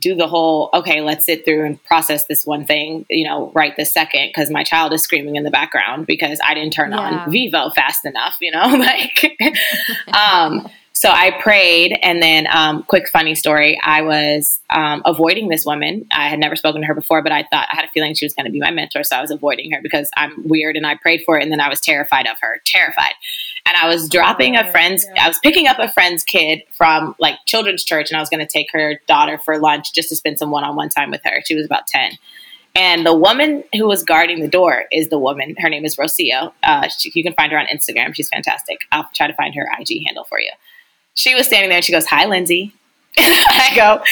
[0.00, 3.76] do the whole okay let's sit through and process this one thing you know right
[3.76, 6.98] this second because my child is screaming in the background because i didn't turn yeah.
[6.98, 9.38] on vivo fast enough you know like
[10.12, 10.68] um
[11.04, 13.78] so I prayed, and then, um, quick funny story.
[13.82, 16.06] I was um, avoiding this woman.
[16.10, 18.24] I had never spoken to her before, but I thought I had a feeling she
[18.24, 20.86] was going to be my mentor, so I was avoiding her because I'm weird, and
[20.86, 23.12] I prayed for it, and then I was terrified of her, terrified.
[23.66, 27.34] And I was dropping a friend's, I was picking up a friend's kid from like
[27.44, 30.38] children's church, and I was going to take her daughter for lunch just to spend
[30.38, 31.42] some one-on-one time with her.
[31.44, 32.12] She was about ten.
[32.74, 35.54] And the woman who was guarding the door is the woman.
[35.58, 36.54] Her name is Rocio.
[36.62, 38.14] Uh, she, you can find her on Instagram.
[38.14, 38.78] She's fantastic.
[38.90, 40.50] I'll try to find her IG handle for you.
[41.14, 42.72] She was standing there and she goes, Hi, Lindsay.
[43.18, 44.02] I go,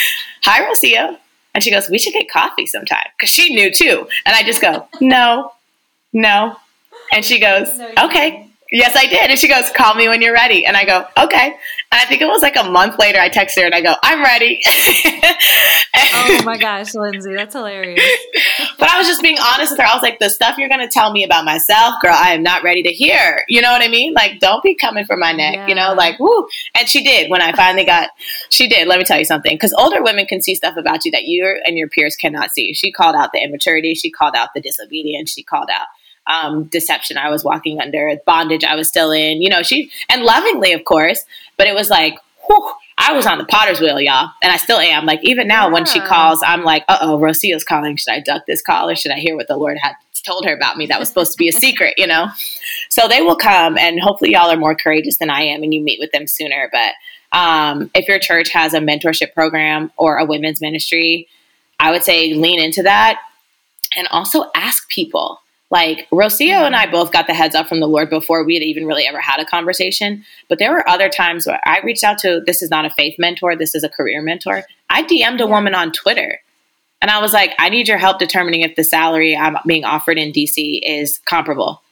[0.45, 1.19] Hi, Rocio.
[1.55, 3.07] And she goes, We should get coffee sometime.
[3.19, 4.09] Because she knew too.
[4.25, 5.53] And I just go, No,
[6.13, 6.57] no.
[7.13, 8.49] And she goes, Okay.
[8.73, 9.29] Yes, I did.
[9.29, 10.65] And she goes, Call me when you're ready.
[10.65, 11.47] And I go, Okay.
[11.47, 13.95] And I think it was like a month later, I text her and I go,
[14.03, 14.63] I'm ready.
[16.15, 18.03] oh my gosh, Lindsay, that's hilarious.
[18.79, 19.85] but I was just being honest with her.
[19.85, 22.43] I was like, The stuff you're going to tell me about myself, girl, I am
[22.43, 23.45] not ready to hear.
[23.47, 24.15] You know what I mean?
[24.15, 25.67] Like, don't be coming for my neck, yeah.
[25.67, 25.93] you know?
[25.93, 26.49] Like, whoo.
[26.75, 28.09] And she did when I finally got,
[28.49, 28.89] she did.
[28.89, 29.55] Let me tell you something.
[29.55, 32.73] Because older women can see stuff about you that you and your peers cannot see.
[32.73, 35.89] She called out the immaturity, she called out the disobedience, she called out
[36.27, 40.23] um, deception I was walking under, bondage I was still in, you know, she, and
[40.23, 41.25] lovingly, of course,
[41.57, 42.17] but it was like,
[42.47, 44.31] whew, I was on the potter's wheel, y'all.
[44.43, 45.07] And I still am.
[45.07, 45.73] Like, even now, yeah.
[45.73, 47.97] when she calls, I'm like, uh oh, Rocio's calling.
[47.97, 49.95] Should I duck this call or should I hear what the Lord had
[50.25, 52.29] told her about me that was supposed to be a secret, you know?
[52.91, 55.83] So they will come, and hopefully, y'all are more courageous than I am and you
[55.83, 56.71] meet with them sooner.
[56.71, 56.93] But
[57.37, 61.29] um, if your church has a mentorship program or a women's ministry,
[61.81, 63.21] I would say lean into that
[63.97, 65.41] and also ask people
[65.73, 66.93] like Rocio and I mm-hmm.
[66.93, 69.41] both got the heads up from the Lord before we had even really ever had
[69.41, 70.25] a conversation.
[70.49, 73.17] But there were other times where I reached out to this is not a faith
[73.19, 74.65] mentor, this is a career mentor.
[74.91, 76.41] I DM'd a woman on Twitter
[77.01, 80.19] and I was like, I need your help determining if the salary I'm being offered
[80.19, 81.83] in DC is comparable.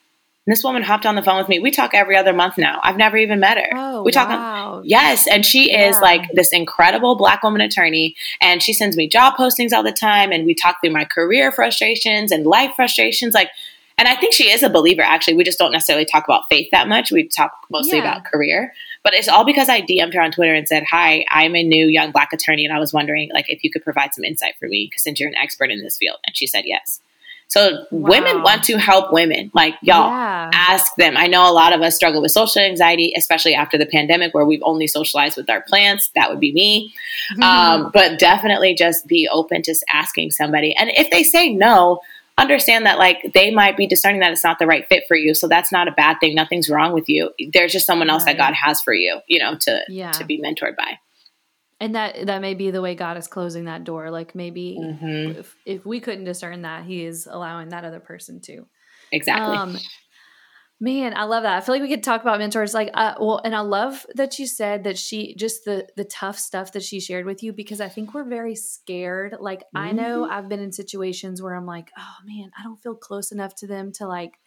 [0.46, 1.58] And this woman hopped on the phone with me.
[1.58, 2.80] We talk every other month now.
[2.82, 3.68] I've never even met her.
[3.74, 4.28] Oh, we talk.
[4.28, 4.82] Wow.
[4.84, 5.90] yes, and she yeah.
[5.90, 9.92] is like this incredible black woman attorney, and she sends me job postings all the
[9.92, 13.34] time, and we talk through my career frustrations and life frustrations.
[13.34, 13.50] Like,
[14.00, 15.02] and I think she is a believer.
[15.02, 17.12] Actually, we just don't necessarily talk about faith that much.
[17.12, 18.04] We talk mostly yeah.
[18.04, 18.72] about career.
[19.04, 21.86] But it's all because I DM'd her on Twitter and said, "Hi, I'm a new
[21.86, 24.68] young black attorney, and I was wondering like if you could provide some insight for
[24.68, 27.02] me since you're an expert in this field." And she said yes.
[27.48, 28.10] So wow.
[28.10, 29.50] women want to help women.
[29.52, 30.50] Like y'all yeah.
[30.54, 31.18] ask them.
[31.18, 34.46] I know a lot of us struggle with social anxiety, especially after the pandemic where
[34.46, 36.10] we've only socialized with our plants.
[36.14, 36.94] That would be me.
[37.32, 37.42] Mm-hmm.
[37.42, 40.74] Um, but definitely just be open to asking somebody.
[40.76, 42.00] And if they say no,
[42.40, 45.34] understand that like they might be discerning that it's not the right fit for you.
[45.34, 46.34] So that's not a bad thing.
[46.34, 47.32] Nothing's wrong with you.
[47.52, 48.36] There's just someone else right.
[48.36, 50.12] that God has for you, you know, to yeah.
[50.12, 50.98] to be mentored by
[51.80, 55.38] and that that may be the way god is closing that door like maybe mm-hmm.
[55.40, 58.66] if, if we couldn't discern that he is allowing that other person to
[59.10, 59.76] exactly um,
[60.80, 63.40] man i love that i feel like we could talk about mentors like uh, well
[63.44, 66.98] and i love that you said that she just the the tough stuff that she
[66.98, 69.78] shared with you because i think we're very scared like mm-hmm.
[69.78, 70.32] i know mm-hmm.
[70.32, 73.66] i've been in situations where i'm like oh man i don't feel close enough to
[73.66, 74.38] them to like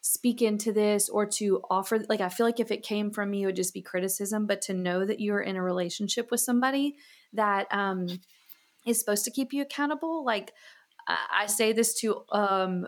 [0.00, 3.42] speak into this or to offer like i feel like if it came from me
[3.42, 6.96] it would just be criticism but to know that you're in a relationship with somebody
[7.32, 8.06] that um
[8.84, 10.52] is supposed to keep you accountable like
[11.06, 12.86] i, I say this to um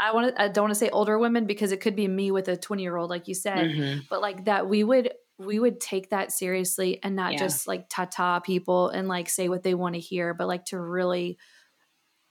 [0.00, 2.30] i want to i don't want to say older women because it could be me
[2.30, 4.00] with a 20 year old like you said mm-hmm.
[4.08, 7.38] but like that we would we would take that seriously and not yeah.
[7.38, 10.78] just like ta-ta people and like say what they want to hear but like to
[10.78, 11.38] really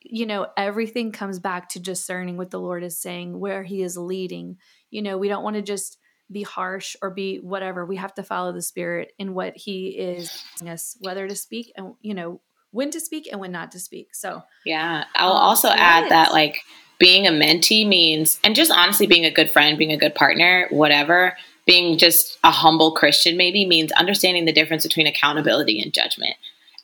[0.01, 3.97] you know, everything comes back to discerning what the Lord is saying, where He is
[3.97, 4.57] leading.
[4.89, 5.97] You know, we don't want to just
[6.31, 7.85] be harsh or be whatever.
[7.85, 11.95] We have to follow the Spirit in what He is us, whether to speak and,
[12.01, 12.41] you know,
[12.71, 14.15] when to speak and when not to speak.
[14.15, 15.05] So, yeah.
[15.15, 16.61] I'll um, also add that, like,
[16.99, 20.67] being a mentee means, and just honestly being a good friend, being a good partner,
[20.69, 26.35] whatever, being just a humble Christian maybe means understanding the difference between accountability and judgment.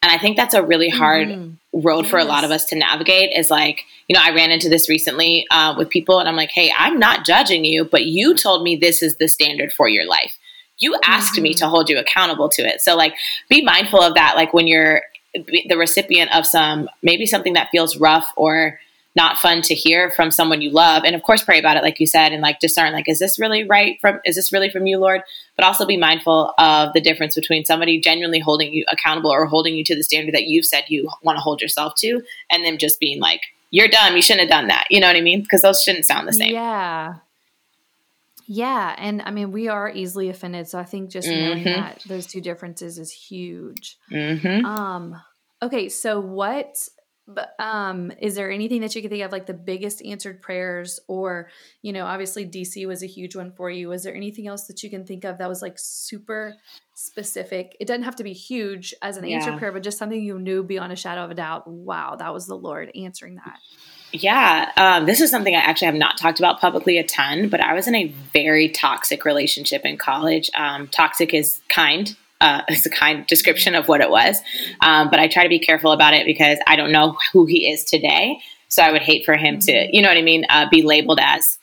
[0.01, 1.81] And I think that's a really hard mm-hmm.
[1.81, 2.11] road yes.
[2.11, 3.31] for a lot of us to navigate.
[3.35, 6.51] Is like, you know, I ran into this recently uh, with people, and I'm like,
[6.51, 10.05] hey, I'm not judging you, but you told me this is the standard for your
[10.05, 10.37] life.
[10.77, 11.43] You asked mm-hmm.
[11.43, 12.81] me to hold you accountable to it.
[12.81, 13.15] So, like,
[13.49, 14.35] be mindful of that.
[14.35, 15.01] Like, when you're
[15.33, 18.79] the recipient of some, maybe something that feels rough or
[19.15, 21.03] not fun to hear from someone you love.
[21.05, 23.39] And of course pray about it like you said and like discern like is this
[23.39, 25.21] really right from is this really from you lord?
[25.55, 29.75] But also be mindful of the difference between somebody genuinely holding you accountable or holding
[29.75, 32.77] you to the standard that you've said you want to hold yourself to and them
[32.77, 33.41] just being like
[33.71, 34.15] you're dumb.
[34.15, 34.87] You shouldn't have done that.
[34.89, 35.41] You know what i mean?
[35.41, 36.53] Because those shouldn't sound the same.
[36.53, 37.15] Yeah.
[38.47, 41.81] Yeah and i mean we are easily offended so i think just knowing mm-hmm.
[41.81, 43.97] that those two differences is huge.
[44.11, 44.65] Mm-hmm.
[44.65, 45.19] um
[45.63, 46.77] okay so what
[47.27, 50.99] But um, is there anything that you can think of, like the biggest answered prayers,
[51.07, 51.49] or
[51.81, 53.89] you know, obviously DC was a huge one for you.
[53.89, 56.55] Was there anything else that you can think of that was like super
[56.93, 57.75] specific?
[57.79, 59.37] It doesn't have to be huge as an yeah.
[59.37, 61.67] answered prayer, but just something you knew beyond a shadow of a doubt.
[61.67, 63.57] Wow, that was the Lord answering that.
[64.11, 67.59] Yeah, um, this is something I actually have not talked about publicly a ton, but
[67.59, 70.49] I was in a very toxic relationship in college.
[70.55, 74.39] Um, toxic is kind, uh, is a kind description of what it was.
[74.81, 77.69] Um, but I try to be careful about it because I don't know who he
[77.69, 78.39] is today.
[78.67, 79.89] So I would hate for him to, mm-hmm.
[79.93, 81.57] you know what I mean, uh, be labeled as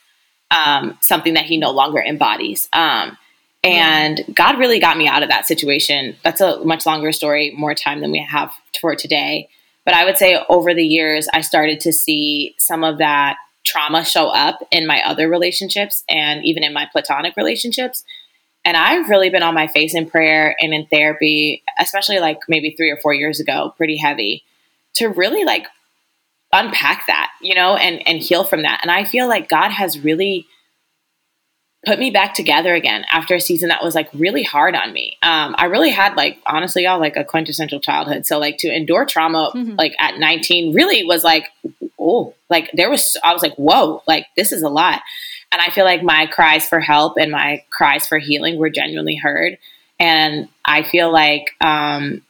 [0.51, 2.69] um, something that he no longer embodies.
[2.73, 3.17] Um,
[3.65, 4.25] and yeah.
[4.35, 6.17] God really got me out of that situation.
[6.25, 9.49] That's a much longer story, more time than we have for today.
[9.85, 14.05] But I would say over the years, I started to see some of that trauma
[14.05, 18.05] show up in my other relationships and even in my platonic relationships.
[18.65, 22.71] And I've really been on my face in prayer and in therapy, especially like maybe
[22.71, 24.45] three or four years ago, pretty heavy,
[24.95, 25.67] to really like
[26.53, 28.81] unpack that, you know, and and heal from that.
[28.83, 30.47] And I feel like God has really
[31.85, 35.17] put me back together again after a season that was like really hard on me.
[35.23, 38.27] Um, I really had like honestly, y'all like a quintessential childhood.
[38.27, 39.75] So like to endure trauma mm-hmm.
[39.77, 41.49] like at 19 really was like,
[41.99, 45.03] oh, like there was I was like, whoa, like this is a lot.
[45.53, 49.17] And I feel like my cries for help and my cries for healing were genuinely
[49.17, 49.59] heard.
[50.01, 52.23] And I feel like um,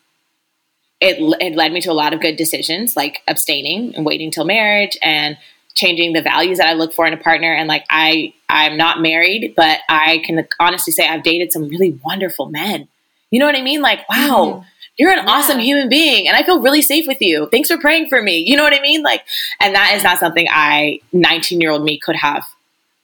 [1.00, 4.44] it, it led me to a lot of good decisions, like abstaining and waiting till
[4.44, 5.38] marriage and
[5.74, 7.54] changing the values that I look for in a partner.
[7.54, 11.98] And like I, I'm not married, but I can honestly say I've dated some really
[12.04, 12.88] wonderful men.
[13.30, 13.80] You know what I mean?
[13.80, 14.60] Like, wow.
[14.60, 14.68] Mm-hmm
[14.98, 15.32] you're an yeah.
[15.32, 17.48] awesome human being and I feel really safe with you.
[17.50, 18.44] Thanks for praying for me.
[18.46, 19.02] You know what I mean?
[19.02, 19.24] Like,
[19.58, 22.44] and that is not something I, 19 year old me could have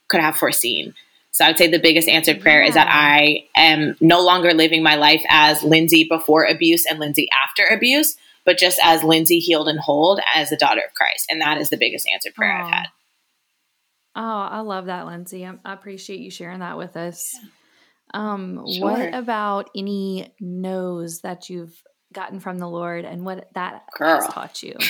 [0.09, 0.93] could have foreseen.
[1.31, 2.67] So I would say the biggest answered prayer yeah.
[2.67, 7.29] is that I am no longer living my life as Lindsay before abuse and Lindsay
[7.43, 11.27] after abuse, but just as Lindsay healed and whole as the daughter of Christ.
[11.29, 12.85] And that is the biggest answered prayer I've had.
[14.15, 15.45] Oh, I love that, Lindsay.
[15.45, 17.37] I, appreciate you sharing that with us.
[18.13, 18.89] Um, sure.
[18.89, 21.81] What about any no's that you've
[22.11, 24.19] gotten from the Lord and what that Girl.
[24.19, 24.75] has taught you?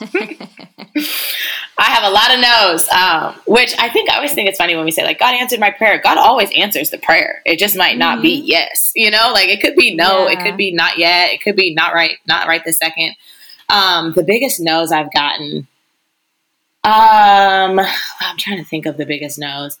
[1.80, 4.76] I have a lot of no's, um, which I think I always think it's funny
[4.76, 5.98] when we say like God answered my prayer.
[5.98, 7.40] God always answers the prayer.
[7.46, 8.22] It just might not mm-hmm.
[8.22, 10.32] be yes, you know, like it could be no, yeah.
[10.32, 13.14] it could be not yet, it could be not right, not right this second.
[13.70, 15.68] Um, the biggest no's I've gotten.
[16.84, 17.80] Um,
[18.20, 19.78] I'm trying to think of the biggest no's.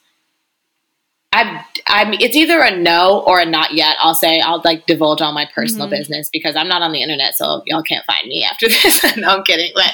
[1.32, 3.96] I, I'm, it's either a no or a not yet.
[4.00, 5.94] I'll say I'll like divulge all my personal mm-hmm.
[5.96, 9.04] business because I'm not on the internet, so y'all can't find me after this.
[9.16, 9.70] no, I'm kidding.
[9.74, 9.90] But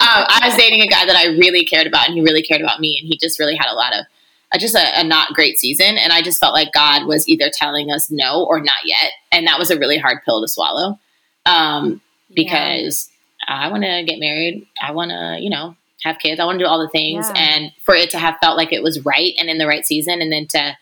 [0.00, 2.60] um, I was dating a guy that I really cared about, and he really cared
[2.60, 4.04] about me, and he just really had a lot of
[4.52, 5.96] uh, just a, a, not great season.
[5.96, 9.46] And I just felt like God was either telling us no or not yet, and
[9.46, 10.98] that was a really hard pill to swallow
[11.46, 12.00] um,
[12.34, 13.08] because
[13.46, 13.66] yeah.
[13.66, 14.66] I want to get married.
[14.82, 16.40] I want to, you know, have kids.
[16.40, 17.26] I want to do all the things.
[17.28, 17.40] Yeah.
[17.40, 20.20] And for it to have felt like it was right and in the right season,
[20.20, 20.76] and then to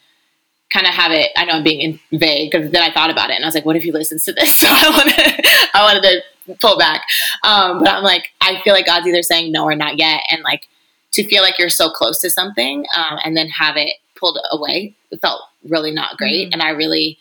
[0.72, 3.36] kind of have it, I know I'm being vague because then I thought about it
[3.36, 4.58] and I was like, what if he listens to this?
[4.58, 7.04] So I wanted, I wanted to pull back.
[7.44, 10.22] Um, but I'm like, I feel like God's either saying no or not yet.
[10.30, 10.68] And like
[11.12, 14.94] to feel like you're so close to something um, and then have it pulled away,
[15.10, 16.46] it felt really not great.
[16.46, 16.52] Mm-hmm.
[16.52, 17.18] And I really,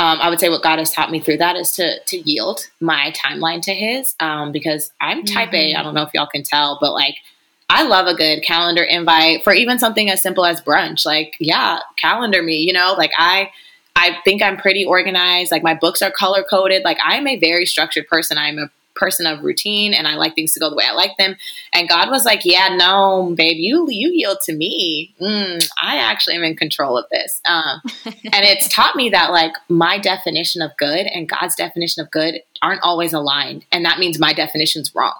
[0.00, 2.66] um, I would say what God has taught me through that is to to yield
[2.80, 5.56] my timeline to His, um, because I'm Type mm-hmm.
[5.56, 5.74] A.
[5.74, 7.16] I don't know if y'all can tell, but like
[7.68, 11.04] I love a good calendar invite for even something as simple as brunch.
[11.04, 12.56] Like, yeah, calendar me.
[12.56, 13.50] You know, like I.
[13.96, 15.50] I think I'm pretty organized.
[15.50, 16.84] Like my books are color coded.
[16.84, 18.38] Like I'm a very structured person.
[18.38, 21.16] I'm a person of routine and I like things to go the way I like
[21.16, 21.36] them.
[21.72, 25.14] And God was like, yeah, no, babe, you, you yield to me.
[25.20, 27.40] Mm, I actually am in control of this.
[27.44, 32.10] Um, and it's taught me that like my definition of good and God's definition of
[32.10, 33.64] good aren't always aligned.
[33.72, 35.18] And that means my definition's wrong.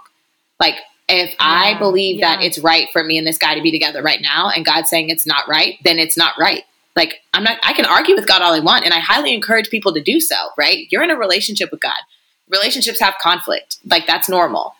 [0.59, 0.77] Like
[1.09, 2.37] if yeah, I believe yeah.
[2.37, 4.91] that it's right for me and this guy to be together right now and God's
[4.91, 6.65] saying it's not right, then it's not right.
[6.97, 9.71] Like I'm not I can argue with God all I want and I highly encourage
[9.71, 10.87] people to do so, right?
[10.91, 11.99] You're in a relationship with God
[12.51, 13.79] relationships have conflict.
[13.87, 14.75] Like that's normal.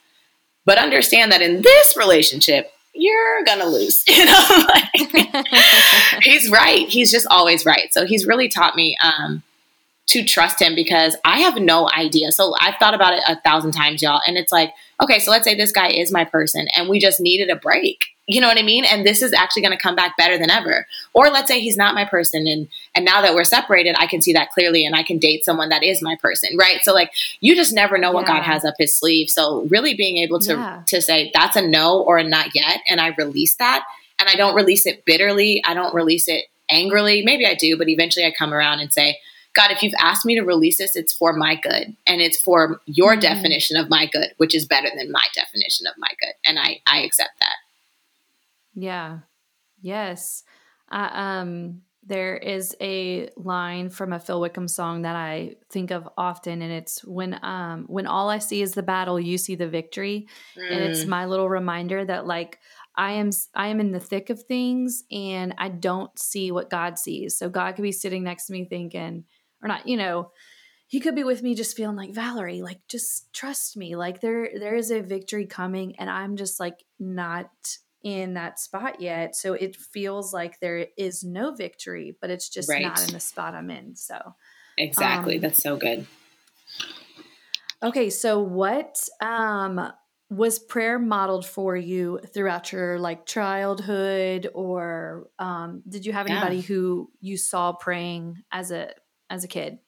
[0.65, 4.05] But understand that in this relationship, you're gonna lose.
[4.09, 5.47] You know, like,
[6.23, 6.87] he's right.
[6.89, 7.93] He's just always right.
[7.93, 9.43] So he's really taught me um,
[10.11, 12.33] to trust him because I have no idea.
[12.33, 15.45] So I've thought about it a thousand times, y'all, and it's like, okay, so let's
[15.45, 18.07] say this guy is my person, and we just needed a break.
[18.27, 18.85] You know what I mean?
[18.85, 20.87] And this is actually going to come back better than ever.
[21.13, 24.23] Or let's say he's not my person and and now that we're separated, I can
[24.23, 26.79] see that clearly and I can date someone that is my person, right?
[26.83, 28.37] So like you just never know what yeah.
[28.37, 29.31] God has up his sleeve.
[29.31, 30.83] So really being able to yeah.
[30.87, 33.85] to say that's a no or a not yet and I release that
[34.21, 37.23] and I don't release it bitterly, I don't release it angrily.
[37.23, 39.19] Maybe I do, but eventually I come around and say,
[39.55, 42.81] God, if you've asked me to release this, it's for my good and it's for
[42.87, 43.21] your mm-hmm.
[43.21, 46.35] definition of my good, which is better than my definition of my good.
[46.47, 47.57] And I, I accept that.
[48.75, 49.19] Yeah.
[49.83, 50.45] Yes.
[50.91, 56.09] Uh, um, there is a line from a Phil Wickham song that I think of
[56.17, 59.69] often, and it's when um when all I see is the battle, you see the
[59.69, 60.27] victory,
[60.57, 60.73] mm.
[60.73, 61.09] and it's mm.
[61.09, 62.59] my little reminder that like
[62.97, 66.99] I am I am in the thick of things, and I don't see what God
[66.99, 67.37] sees.
[67.37, 69.25] So God could be sitting next to me thinking,
[69.63, 70.31] or not, you know,
[70.87, 74.51] he could be with me just feeling like Valerie, like just trust me, like there
[74.59, 77.49] there is a victory coming, and I'm just like not
[78.03, 79.37] in that spot yet.
[79.37, 82.83] So it feels like there is no victory, but it's just right.
[82.83, 83.95] not in the spot I'm in.
[83.95, 84.35] So
[84.79, 85.37] exactly.
[85.37, 86.07] Um, That's so good.
[87.83, 88.11] Okay.
[88.11, 89.93] So what, um,
[90.31, 96.57] was prayer modeled for you throughout your like childhood or um, did you have anybody
[96.57, 96.63] yeah.
[96.63, 98.93] who you saw praying as a
[99.31, 99.79] as a kid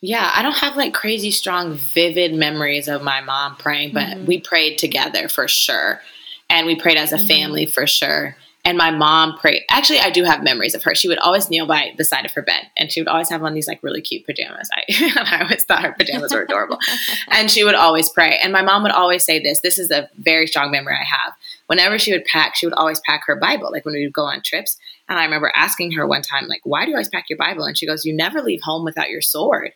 [0.00, 4.26] yeah, I don't have like crazy strong, vivid memories of my mom praying, but mm-hmm.
[4.26, 6.00] we prayed together for sure
[6.48, 7.26] and we prayed as a mm-hmm.
[7.26, 8.36] family for sure.
[8.64, 9.62] And my mom prayed.
[9.70, 10.94] Actually, I do have memories of her.
[10.94, 13.42] She would always kneel by the side of her bed, and she would always have
[13.42, 14.68] on these like really cute pajamas.
[14.74, 16.78] I, I always thought her pajamas were adorable,
[17.30, 18.38] and she would always pray.
[18.42, 19.60] And my mom would always say this.
[19.60, 21.32] This is a very strong memory I have.
[21.68, 23.70] Whenever she would pack, she would always pack her Bible.
[23.70, 24.76] Like when we would go on trips,
[25.08, 27.64] and I remember asking her one time, like, "Why do you always pack your Bible?"
[27.64, 29.72] And she goes, "You never leave home without your sword."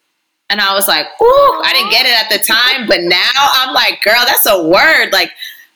[0.51, 3.73] And I was like, "Ooh!" I didn't get it at the time, but now I'm
[3.75, 5.31] like, "Girl, that's a word!" Like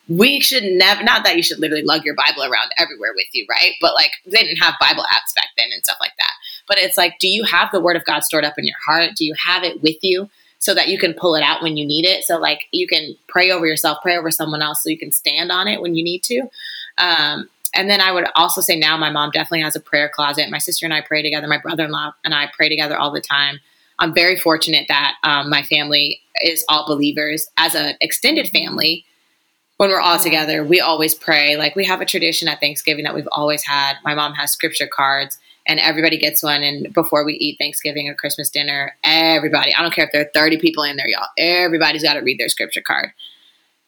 [0.09, 3.45] we should never not that you should literally lug your bible around everywhere with you
[3.51, 6.33] right but like they didn't have bible apps back then and stuff like that
[6.69, 9.11] but it's like do you have the word of god stored up in your heart
[9.17, 10.29] do you have it with you
[10.59, 13.15] so that you can pull it out when you need it so like you can
[13.29, 16.05] pray over yourself pray over someone else so you can stand on it when you
[16.05, 16.49] need to
[16.99, 20.51] um, and then I would also say now my mom definitely has a prayer closet.
[20.51, 21.47] My sister and I pray together.
[21.47, 23.61] My brother in law and I pray together all the time.
[23.99, 27.49] I'm very fortunate that um, my family is all believers.
[27.57, 29.05] As an extended family,
[29.77, 31.57] when we're all together, we always pray.
[31.57, 33.97] Like we have a tradition at Thanksgiving that we've always had.
[34.05, 36.63] My mom has scripture cards and everybody gets one.
[36.63, 40.31] And before we eat Thanksgiving or Christmas dinner, everybody, I don't care if there are
[40.33, 43.11] 30 people in there, y'all, everybody's got to read their scripture card.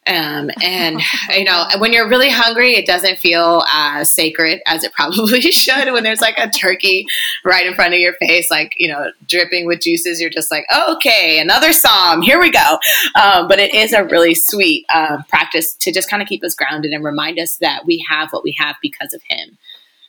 [0.09, 1.01] Um, and
[1.31, 5.93] you know, when you're really hungry, it doesn't feel as sacred as it probably should.
[5.93, 7.07] When there's like a turkey
[7.45, 10.65] right in front of your face, like you know, dripping with juices, you're just like,
[10.71, 12.23] oh, okay, another psalm.
[12.23, 12.79] Here we go.
[13.21, 16.55] Um, but it is a really sweet uh, practice to just kind of keep us
[16.55, 19.59] grounded and remind us that we have what we have because of Him.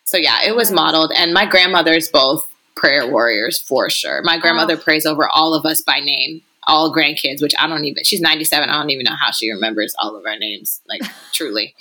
[0.10, 4.22] So yeah, it was modeled, and my grandmother's both prayer warriors for sure.
[4.24, 4.82] My grandmother oh.
[4.82, 8.70] prays over all of us by name all grandkids, which I don't even, she's 97.
[8.70, 11.01] I don't even know how she remembers all of our names, like
[11.34, 11.76] truly.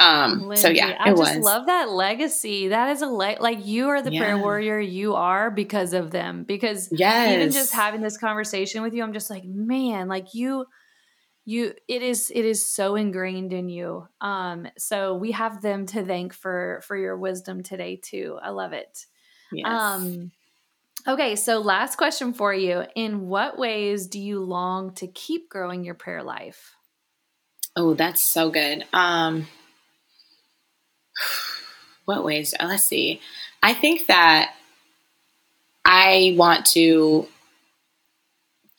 [0.00, 1.44] Um, Lindsay, so yeah, I just was.
[1.44, 2.68] love that legacy.
[2.68, 4.20] That is a le- like you are the yeah.
[4.20, 6.42] prayer warrior you are because of them.
[6.42, 7.32] Because yes.
[7.32, 10.66] even just having this conversation with you, I'm just like, man, like you,
[11.44, 14.08] you, it is, it is so ingrained in you.
[14.20, 18.38] Um, so we have them to thank for for your wisdom today too.
[18.42, 19.06] I love it.
[19.52, 19.66] Yes.
[19.66, 20.32] Um,
[21.06, 22.84] Okay, so last question for you.
[22.94, 26.74] In what ways do you long to keep growing your prayer life?
[27.76, 28.84] Oh, that's so good.
[28.92, 29.46] Um
[32.06, 32.54] what ways?
[32.58, 33.20] Uh, let's see.
[33.62, 34.54] I think that
[35.84, 37.28] I want to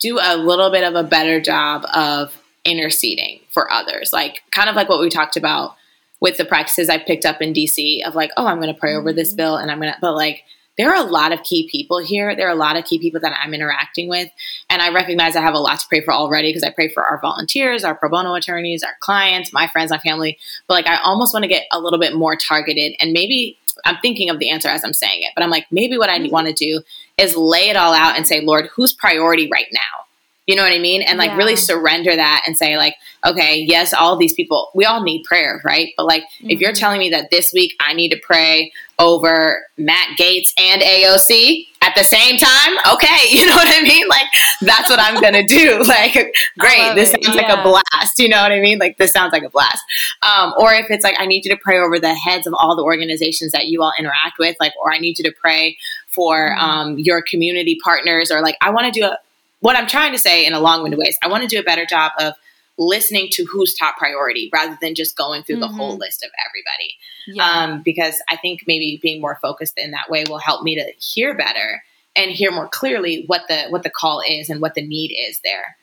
[0.00, 2.36] do a little bit of a better job of
[2.66, 4.10] interceding for others.
[4.12, 5.76] Like kind of like what we talked about
[6.20, 8.94] with the practices I picked up in DC of like, oh, I'm going to pray
[8.94, 9.36] over this mm-hmm.
[9.36, 10.44] bill and I'm going to but like
[10.76, 12.36] there are a lot of key people here.
[12.36, 14.28] There are a lot of key people that I'm interacting with.
[14.68, 17.02] And I recognize I have a lot to pray for already because I pray for
[17.02, 20.38] our volunteers, our pro bono attorneys, our clients, my friends, my family.
[20.66, 23.96] But like, I almost want to get a little bit more targeted and maybe I'm
[24.00, 26.30] thinking of the answer as I'm saying it, but I'm like, maybe what I mm-hmm.
[26.32, 26.82] want to do
[27.18, 30.05] is lay it all out and say, Lord, who's priority right now?
[30.46, 31.02] You know what I mean?
[31.02, 31.36] And like yeah.
[31.36, 32.94] really surrender that and say, like,
[33.24, 35.92] okay, yes, all these people, we all need prayer, right?
[35.96, 36.50] But like, mm-hmm.
[36.50, 36.78] if you're mm-hmm.
[36.78, 41.94] telling me that this week I need to pray over Matt Gaetz and AOC at
[41.96, 44.06] the same time, okay, you know what I mean?
[44.08, 44.26] Like,
[44.60, 45.82] that's what I'm gonna do.
[45.96, 46.14] Like,
[46.58, 47.24] great, this it.
[47.24, 47.48] sounds yeah.
[47.48, 48.18] like a blast.
[48.18, 48.78] You know what I mean?
[48.78, 49.82] Like, this sounds like a blast.
[50.22, 52.76] Um, or if it's like, I need you to pray over the heads of all
[52.76, 55.76] the organizations that you all interact with, like, or I need you to pray
[56.08, 56.60] for mm-hmm.
[56.60, 59.18] um, your community partners, or like, I want to do a
[59.66, 61.58] what I'm trying to say in a long winded way is I want to do
[61.58, 62.34] a better job of
[62.78, 65.62] listening to who's top priority rather than just going through mm-hmm.
[65.62, 66.02] the whole mm-hmm.
[66.02, 66.94] list of everybody.
[67.26, 67.50] Yeah.
[67.74, 70.92] Um, because I think maybe being more focused in that way will help me to
[71.00, 71.82] hear better
[72.14, 75.40] and hear more clearly what the what the call is and what the need is
[75.42, 75.76] there.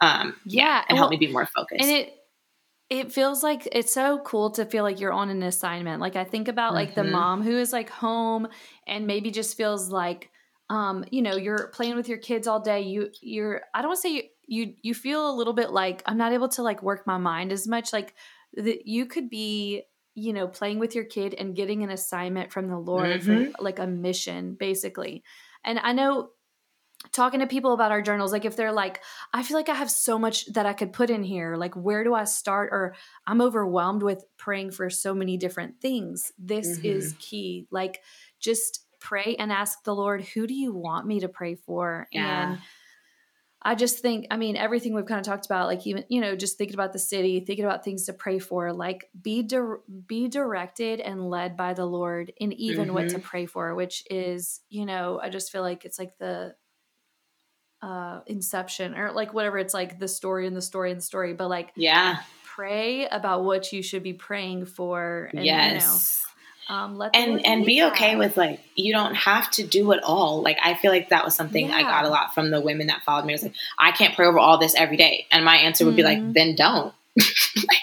[0.00, 1.82] Um, yeah, and well, help me be more focused.
[1.82, 2.14] And it
[2.88, 6.00] it feels like it's so cool to feel like you're on an assignment.
[6.00, 7.06] Like I think about like mm-hmm.
[7.06, 8.46] the mom who is like home
[8.86, 10.30] and maybe just feels like
[10.68, 12.82] um, you know, you're playing with your kids all day.
[12.82, 16.02] You you're I don't want to say you, you you feel a little bit like
[16.06, 17.92] I'm not able to like work my mind as much.
[17.92, 18.14] Like
[18.54, 22.68] that you could be you know playing with your kid and getting an assignment from
[22.68, 23.52] the lord mm-hmm.
[23.52, 25.22] for like a mission basically
[25.62, 26.30] and i know
[27.12, 29.02] talking to people about our journals like if they're like
[29.32, 32.02] i feel like i have so much that i could put in here like where
[32.02, 32.94] do i start or
[33.26, 36.86] i'm overwhelmed with praying for so many different things this mm-hmm.
[36.86, 38.00] is key like
[38.40, 42.50] just pray and ask the lord who do you want me to pray for yeah.
[42.50, 42.58] and
[43.66, 46.36] I just think, I mean, everything we've kind of talked about, like even, you know,
[46.36, 50.28] just thinking about the city, thinking about things to pray for, like be di- be
[50.28, 52.94] directed and led by the Lord in even mm-hmm.
[52.94, 53.26] what to mm-hmm.
[53.26, 56.54] pray for, which is, you know, I just feel like it's like the
[57.82, 61.34] uh inception or like whatever it's like the story and the story and the story,
[61.34, 65.28] but like yeah, pray about what you should be praying for.
[65.34, 65.72] And, yes.
[65.82, 65.98] You know,
[66.68, 70.42] um, let and and be okay with like you don't have to do it all.
[70.42, 71.76] Like I feel like that was something yeah.
[71.76, 73.32] I got a lot from the women that followed me.
[73.32, 75.92] It was like I can't pray over all this every day, and my answer would
[75.92, 75.96] mm-hmm.
[75.96, 76.32] be like, mm-hmm.
[76.32, 76.92] then don't.
[77.56, 77.78] like,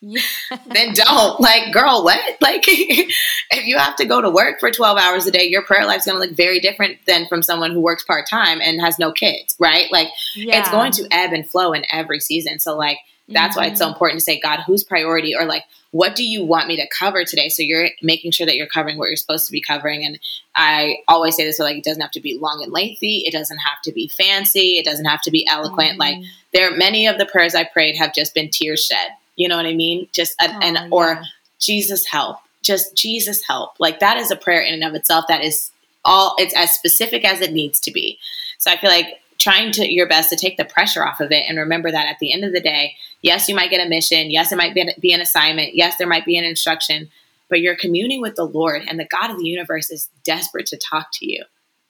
[0.00, 0.20] yeah.
[0.66, 1.40] then don't.
[1.40, 2.20] Like, girl, what?
[2.40, 5.86] Like, if you have to go to work for 12 hours a day, your prayer
[5.86, 8.98] life's going to look very different than from someone who works part time and has
[8.98, 9.90] no kids, right?
[9.90, 10.60] Like, yeah.
[10.60, 12.58] it's going to ebb and flow in every season.
[12.58, 12.98] So, like,
[13.28, 13.64] that's mm-hmm.
[13.64, 13.94] why it's so mm-hmm.
[13.94, 15.34] important to say, God, who's priority?
[15.34, 17.48] Or like, what do you want me to cover today?
[17.48, 20.04] So you're making sure that you're covering what you're supposed to be covering.
[20.04, 20.18] And
[20.54, 23.22] I always say this, so like, it doesn't have to be long and lengthy.
[23.26, 24.72] It doesn't have to be fancy.
[24.78, 25.92] It doesn't have to be eloquent.
[25.92, 26.00] Mm-hmm.
[26.00, 26.18] Like
[26.52, 29.08] there, are many of the prayers I prayed have just been tears shed.
[29.36, 30.08] You know what I mean?
[30.12, 30.88] Just, oh, and, yeah.
[30.90, 31.22] or
[31.60, 33.78] Jesus help, just Jesus help.
[33.78, 35.26] Like that is a prayer in and of itself.
[35.28, 35.70] That is
[36.04, 38.18] all, it's as specific as it needs to be.
[38.58, 41.44] So I feel like trying to your best to take the pressure off of it
[41.46, 44.30] and remember that at the end of the day, yes, you might get a mission.
[44.30, 45.74] Yes, it might be an, assignment.
[45.74, 47.10] Yes, there might be an instruction,
[47.50, 50.78] but you're communing with the Lord and the God of the universe is desperate to
[50.78, 51.44] talk to you.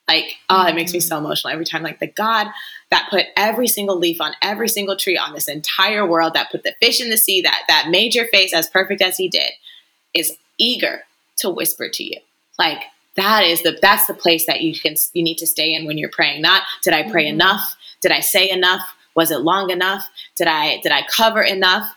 [0.05, 1.07] Like, oh, it makes me mm-hmm.
[1.07, 1.81] so emotional every time.
[1.81, 2.47] Like the God
[2.91, 6.63] that put every single leaf on every single tree on this entire world, that put
[6.63, 9.51] the fish in the sea, that that made your face as perfect as he did,
[10.13, 11.03] is eager
[11.37, 12.19] to whisper to you.
[12.59, 12.83] Like
[13.15, 15.97] that is the that's the place that you can you need to stay in when
[15.97, 16.41] you're praying.
[16.41, 17.35] Not did i pray mm-hmm.
[17.35, 17.75] enough?
[18.01, 18.81] Did i say enough?
[19.15, 20.07] Was it long enough?
[20.37, 21.93] Did i did i cover enough?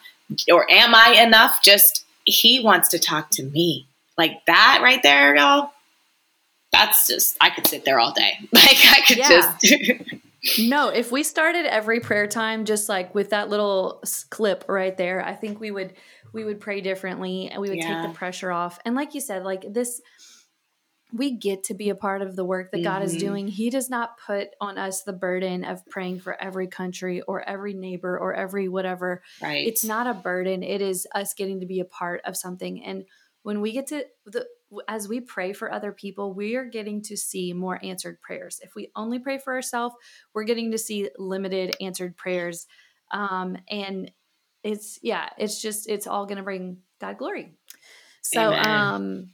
[0.53, 1.63] Or am i enough?
[1.63, 3.87] Just he wants to talk to me.
[4.17, 5.73] Like that right there y'all
[6.71, 8.33] that's just i could sit there all day.
[8.53, 9.29] Like i could yeah.
[9.29, 10.15] just
[10.59, 14.01] no if we started every prayer time just like with that little
[14.31, 15.95] clip right there i think we would
[16.33, 18.03] we would pray differently and we would yeah.
[18.03, 18.79] take the pressure off.
[18.85, 20.01] And like you said like this
[21.13, 22.85] we get to be a part of the work that mm-hmm.
[22.85, 23.27] God is mm-hmm.
[23.27, 23.49] doing.
[23.49, 27.73] He does not put on us the burden of praying for every country or every
[27.73, 29.23] neighbor or every whatever.
[29.41, 29.67] Right.
[29.67, 30.63] It's not a burden.
[30.63, 32.85] It is us getting to be a part of something.
[32.85, 33.05] And
[33.43, 34.47] when we get to the
[34.87, 38.61] as we pray for other people, we are getting to see more answered prayers.
[38.63, 39.95] If we only pray for ourselves,
[40.35, 42.67] we're getting to see limited answered prayers.
[43.11, 44.11] Um, and
[44.63, 47.55] it's yeah, it's just it's all going to bring God glory.
[48.21, 48.67] So Amen.
[48.67, 49.31] um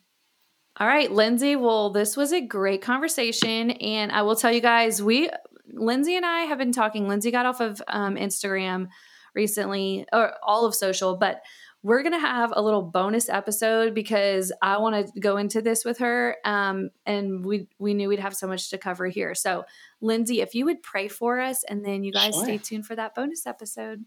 [0.76, 1.54] all right, Lindsay.
[1.54, 3.70] Well, this was a great conversation.
[3.72, 5.30] And I will tell you guys, we,
[5.72, 7.06] Lindsay and I have been talking.
[7.06, 8.88] Lindsay got off of um, Instagram
[9.34, 11.42] recently, or all of social, but
[11.84, 15.84] we're going to have a little bonus episode because I want to go into this
[15.84, 16.36] with her.
[16.44, 19.34] Um, and we, we knew we'd have so much to cover here.
[19.34, 19.64] So,
[20.00, 22.44] Lindsay, if you would pray for us, and then you guys sure.
[22.44, 24.04] stay tuned for that bonus episode.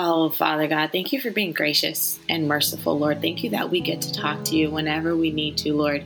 [0.00, 3.20] Oh, Father God, thank you for being gracious and merciful, Lord.
[3.20, 6.04] Thank you that we get to talk to you whenever we need to, Lord.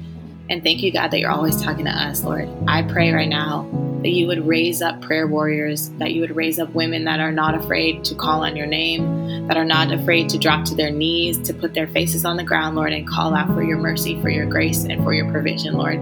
[0.48, 2.48] And thank you, God, that you're always talking to us, Lord.
[2.66, 3.68] I pray right now
[4.02, 7.32] that you would raise up prayer warriors, that you would raise up women that are
[7.32, 10.90] not afraid to call on your name, that are not afraid to drop to their
[10.90, 14.18] knees, to put their faces on the ground, Lord, and call out for your mercy,
[14.22, 16.00] for your grace, and for your provision, Lord.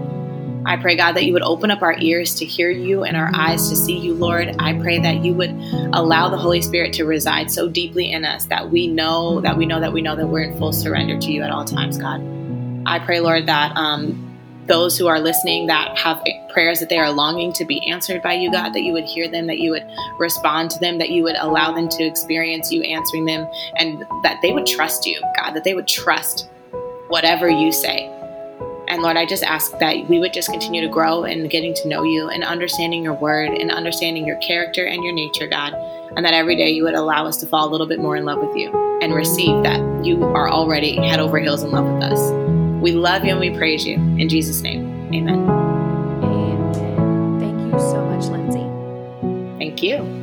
[0.65, 3.31] I pray, God, that you would open up our ears to hear you and our
[3.33, 4.55] eyes to see you, Lord.
[4.59, 5.51] I pray that you would
[5.93, 9.65] allow the Holy Spirit to reside so deeply in us that we know, that we
[9.65, 12.21] know, that we know that we're in full surrender to you at all times, God.
[12.85, 14.37] I pray, Lord, that um,
[14.67, 18.33] those who are listening that have prayers that they are longing to be answered by
[18.33, 19.85] you, God, that you would hear them, that you would
[20.19, 23.47] respond to them, that you would allow them to experience you answering them,
[23.77, 26.49] and that they would trust you, God, that they would trust
[27.07, 28.09] whatever you say.
[28.91, 31.87] And Lord, I just ask that we would just continue to grow in getting to
[31.87, 35.73] know you and understanding your word and understanding your character and your nature, God.
[36.17, 38.25] And that every day you would allow us to fall a little bit more in
[38.25, 38.69] love with you
[39.01, 42.33] and receive that you are already head over heels in love with us.
[42.81, 43.95] We love you and we praise you.
[43.95, 45.49] In Jesus' name, amen.
[46.21, 47.39] Amen.
[47.39, 49.57] Thank you so much, Lindsay.
[49.57, 50.20] Thank you.